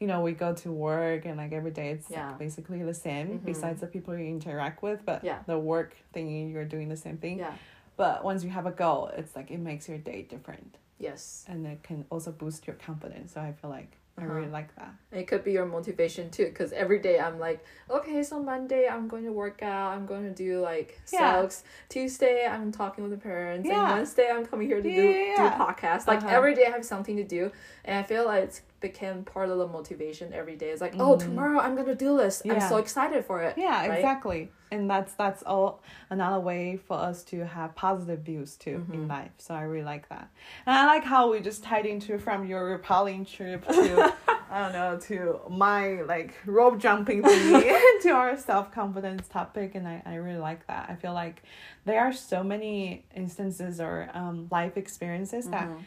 you 0.00 0.06
know 0.06 0.20
we 0.20 0.32
go 0.32 0.54
to 0.54 0.70
work 0.70 1.24
and 1.24 1.36
like 1.36 1.52
every 1.52 1.70
day 1.72 1.90
it's 1.90 2.08
like, 2.10 2.18
Yeah. 2.18 2.32
basically 2.38 2.82
the 2.82 2.94
same 2.94 3.26
Mhm. 3.40 3.44
besides 3.44 3.80
the 3.80 3.86
people 3.86 4.16
you 4.16 4.26
interact 4.26 4.82
with 4.82 5.04
but 5.04 5.24
Yeah. 5.24 5.40
the 5.46 5.58
work 5.58 5.96
thing 6.12 6.50
you're 6.50 6.64
doing 6.64 6.88
the 6.88 6.96
same 6.96 7.18
thing 7.18 7.38
Yeah. 7.38 7.54
but 7.96 8.22
once 8.24 8.44
you 8.44 8.50
have 8.50 8.66
a 8.66 8.70
goal 8.70 9.08
it's 9.08 9.34
like 9.34 9.50
it 9.50 9.58
makes 9.58 9.88
your 9.88 9.98
day 9.98 10.22
different 10.22 10.78
Yes. 10.98 11.44
and 11.48 11.66
it 11.66 11.82
can 11.82 12.04
also 12.10 12.30
boost 12.32 12.66
your 12.66 12.76
confidence 12.76 13.32
so 13.32 13.40
I 13.40 13.52
feel 13.52 13.70
like 13.70 13.92
I 14.16 14.22
Uh-huh. 14.24 14.34
really 14.34 14.48
like 14.48 14.74
that 14.76 14.92
It 15.12 15.28
could 15.28 15.44
be 15.44 15.52
your 15.52 15.64
motivation 15.66 16.28
too, 16.30 16.46
because 16.46 16.72
every 16.72 16.98
day 16.98 17.20
I'm 17.20 17.38
like, 17.38 17.64
okay, 17.88 18.22
so 18.24 18.40
Monday 18.42 18.88
I'm 18.88 19.06
going 19.06 19.24
to 19.24 19.32
work 19.32 19.62
out, 19.62 19.92
I'm 19.96 20.06
going 20.06 20.24
to 20.24 20.34
do 20.34 20.60
like 20.60 21.00
Yeah. 21.12 21.18
sales. 21.42 21.62
Tuesday 21.88 22.44
I'm 22.44 22.72
talking 22.72 23.04
with 23.04 23.12
the 23.12 23.22
parents, 23.32 23.68
Yeah. 23.68 23.84
and 23.86 23.94
Wednesday 23.96 24.28
I'm 24.28 24.44
coming 24.44 24.66
here 24.66 24.82
to 24.82 24.88
Yeah, 24.88 24.96
do 25.02 25.08
yeah. 25.08 25.36
do 25.58 25.64
podcast. 25.64 26.08
Like 26.08 26.18
Uh-huh. 26.24 26.36
every 26.36 26.54
day 26.56 26.66
I 26.66 26.70
have 26.70 26.84
something 26.84 27.16
to 27.16 27.22
do, 27.24 27.52
and 27.84 27.96
I 27.96 28.02
feel 28.02 28.24
like 28.26 28.42
it's 28.44 28.60
became 28.80 29.24
part 29.24 29.48
of 29.50 29.58
the 29.58 29.66
motivation 29.66 30.32
every 30.32 30.56
day. 30.56 30.70
It's 30.70 30.80
like, 30.80 30.94
oh, 30.98 31.16
Mhm. 31.16 31.20
tomorrow 31.24 31.58
I'm 31.60 31.74
gonna 31.76 31.94
do 31.94 32.16
this. 32.16 32.42
I'm 32.48 32.60
so 32.60 32.76
excited 32.76 33.24
for 33.24 33.42
it. 33.42 33.56
yeah 33.58 33.86
right? 33.86 33.98
exactly 33.98 34.52
and 34.70 34.88
that's 34.90 35.14
that's 35.14 35.42
all 35.44 35.82
another 36.10 36.38
way 36.40 36.76
for 36.76 36.96
us 36.98 37.24
to 37.24 37.46
have 37.46 37.74
positive 37.74 38.20
views 38.20 38.54
too 38.56 38.84
in 38.92 39.06
Mhm. 39.06 39.08
life 39.08 39.30
so 39.38 39.54
i 39.54 39.62
really 39.62 39.82
like 39.84 40.06
that 40.10 40.28
and 40.66 40.76
i 40.76 40.84
like 40.84 41.04
how 41.04 41.30
we 41.30 41.40
just 41.40 41.64
tied 41.64 41.86
into 41.86 42.18
from 42.18 42.44
your 42.44 42.78
rappelling 42.78 43.26
trip 43.26 43.66
to 43.66 44.12
i 44.50 44.60
don't 44.62 44.74
know 44.74 44.98
to 45.00 45.40
my 45.48 46.02
like 46.02 46.34
rope 46.44 46.78
jumping 46.78 47.22
thingy 47.22 47.64
to 48.02 48.10
our 48.10 48.36
self-confidence 48.36 49.26
topic 49.28 49.74
and 49.74 49.88
I, 49.88 50.02
I 50.04 50.14
really 50.16 50.38
like 50.38 50.66
that 50.66 50.90
i 50.90 50.94
feel 50.96 51.14
like 51.14 51.42
there 51.86 52.00
are 52.00 52.12
so 52.12 52.42
many 52.44 53.06
instances 53.16 53.80
or 53.80 54.10
um, 54.12 54.48
life 54.50 54.76
experiences 54.76 55.48
that 55.48 55.68
Mhm. 55.68 55.82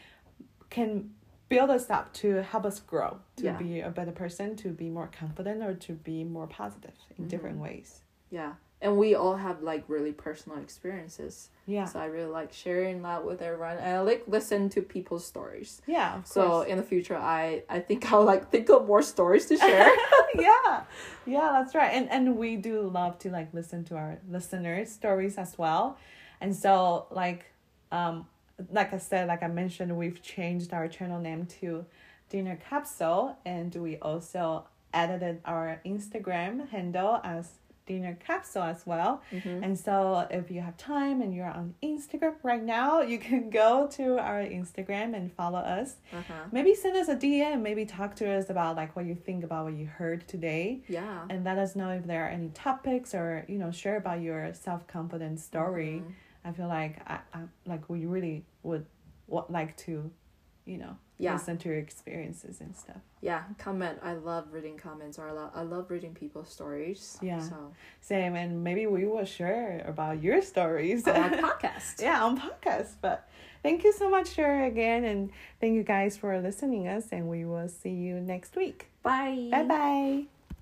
can 0.70 1.14
build 1.54 1.70
us 1.78 1.86
up 1.90 2.06
to 2.22 2.26
help 2.52 2.64
us 2.70 2.78
grow 2.92 3.10
to 3.36 3.44
Yeah. 3.44 3.56
be 3.64 3.80
a 3.80 3.90
better 3.98 4.12
person 4.22 4.56
to 4.62 4.68
be 4.82 4.88
more 4.98 5.08
confident 5.20 5.58
or 5.68 5.74
to 5.86 5.92
be 6.10 6.24
more 6.24 6.46
positive 6.60 6.96
in 7.18 7.28
different 7.32 7.56
Mm-hmm. 7.56 7.64
ways 7.78 7.90
Yeah, 8.38 8.52
and 8.84 8.92
we 9.04 9.08
all 9.22 9.36
have 9.46 9.56
like 9.72 9.82
really 9.96 10.12
personal 10.26 10.58
experiences. 10.66 11.34
yeah 11.76 11.86
So 11.90 11.94
I 12.04 12.06
really 12.16 12.32
like 12.40 12.50
sharing 12.64 12.96
that 13.06 13.20
with 13.28 13.40
everyone, 13.48 13.76
and 13.84 13.90
I 13.98 14.00
like 14.10 14.22
listen 14.36 14.60
to 14.74 14.80
people's 14.96 15.24
stories. 15.32 15.70
Yeah, 15.96 16.10
So 16.24 16.42
course. 16.42 16.68
in 16.70 16.76
the 16.80 16.86
future, 16.92 17.18
I 17.40 17.44
I 17.76 17.78
think 17.88 18.00
I'll 18.12 18.26
like 18.32 18.42
think 18.54 18.66
of 18.76 18.80
more 18.92 19.02
stories 19.14 19.44
to 19.50 19.56
share. 19.68 19.90
yeah, 20.48 20.72
yeah, 21.34 21.48
that's 21.56 21.74
right. 21.80 21.92
And 21.98 22.06
and 22.14 22.24
we 22.42 22.50
do 22.68 22.74
love 23.00 23.14
to 23.22 23.28
like 23.38 23.48
listen 23.60 23.78
to 23.90 23.94
our 24.02 24.12
listeners' 24.36 24.90
stories 25.00 25.34
as 25.44 25.50
well. 25.62 25.84
And 26.42 26.50
so 26.64 26.72
like, 27.22 27.40
um, 27.98 28.16
like 28.70 28.92
I 28.92 28.98
said, 28.98 29.28
like 29.28 29.42
I 29.42 29.48
mentioned, 29.48 29.96
we've 29.96 30.22
changed 30.22 30.72
our 30.72 30.88
channel 30.88 31.20
name 31.20 31.46
to 31.60 31.84
Dinner 32.28 32.58
Capsule, 32.68 33.36
and 33.44 33.74
we 33.74 33.98
also 33.98 34.64
added 34.94 35.40
our 35.44 35.80
Instagram 35.84 36.68
handle 36.68 37.20
as 37.24 37.52
Dinner 37.84 38.16
Capsule 38.24 38.62
as 38.62 38.86
well. 38.86 39.22
Mhm. 39.32 39.62
And 39.64 39.76
so, 39.78 40.26
if 40.30 40.50
you 40.52 40.60
have 40.60 40.76
time 40.76 41.20
and 41.20 41.34
you're 41.34 41.48
on 41.50 41.74
Instagram 41.82 42.36
right 42.44 42.62
now, 42.62 43.00
you 43.00 43.18
can 43.18 43.50
go 43.50 43.88
to 43.88 44.18
our 44.18 44.40
Instagram 44.40 45.14
and 45.16 45.32
follow 45.32 45.58
us. 45.58 45.96
Uh-huh. 46.12 46.32
Maybe 46.52 46.74
send 46.76 46.96
us 46.96 47.08
a 47.08 47.16
DM, 47.16 47.60
maybe 47.62 47.84
talk 47.84 48.14
to 48.16 48.30
us 48.30 48.50
about 48.50 48.76
like 48.76 48.94
what 48.94 49.04
you 49.04 49.16
think 49.16 49.42
about 49.42 49.64
what 49.64 49.74
you 49.74 49.86
heard 49.86 50.26
today. 50.28 50.82
Yeah. 50.88 51.26
And 51.28 51.42
let 51.44 51.58
us 51.58 51.74
know 51.74 51.90
if 51.90 52.06
there 52.06 52.24
are 52.24 52.28
any 52.28 52.50
topics 52.50 53.14
or, 53.16 53.44
you 53.48 53.58
know, 53.58 53.72
share 53.72 53.96
about 53.96 54.20
your 54.20 54.54
self 54.54 54.86
confidence 54.86 55.42
story. 55.42 56.02
Mhm. 56.06 56.12
I 56.44 56.52
feel 56.52 56.68
like 56.68 56.98
I, 57.08 57.18
I 57.34 57.40
like 57.66 57.88
we 57.88 58.06
really 58.06 58.44
would 58.62 58.84
what 59.26 59.50
like 59.50 59.76
to, 59.78 60.10
you 60.64 60.76
know, 60.78 60.96
Yeah. 61.18 61.34
listen 61.34 61.56
to 61.58 61.68
your 61.68 61.78
experiences 61.78 62.60
and 62.60 62.74
stuff. 62.76 63.00
Yeah, 63.20 63.44
comment. 63.58 63.98
I 64.02 64.14
love 64.14 64.48
reading 64.52 64.76
comments 64.76 65.18
or 65.18 65.28
I 65.28 65.32
love, 65.32 65.50
I 65.54 65.62
love 65.62 65.90
reading 65.90 66.12
people's 66.14 66.48
stories. 66.48 67.18
Yeah. 67.22 67.38
So 67.40 67.72
Same, 68.00 68.34
and 68.34 68.64
maybe 68.64 68.86
we 68.86 69.06
will 69.06 69.24
share 69.24 69.84
about 69.86 70.22
your 70.22 70.42
stories. 70.42 71.06
on 71.06 71.30
podcast. 71.46 72.02
yeah, 72.02 72.24
on 72.24 72.38
podcast. 72.40 72.94
But 73.00 73.28
thank 73.62 73.84
you 73.84 73.92
so 73.92 74.10
much, 74.10 74.32
Sherry, 74.34 74.66
again, 74.66 75.04
and 75.04 75.30
thank 75.60 75.74
you 75.74 75.84
guys 75.84 76.16
for 76.16 76.38
listening 76.40 76.88
us, 76.88 77.06
and 77.12 77.28
we 77.28 77.44
will 77.44 77.68
see 77.68 77.90
you 77.94 78.20
next 78.20 78.56
week. 78.56 78.88
Bye. 79.04 79.48
Bye 79.52 79.62
bye. 79.64 80.41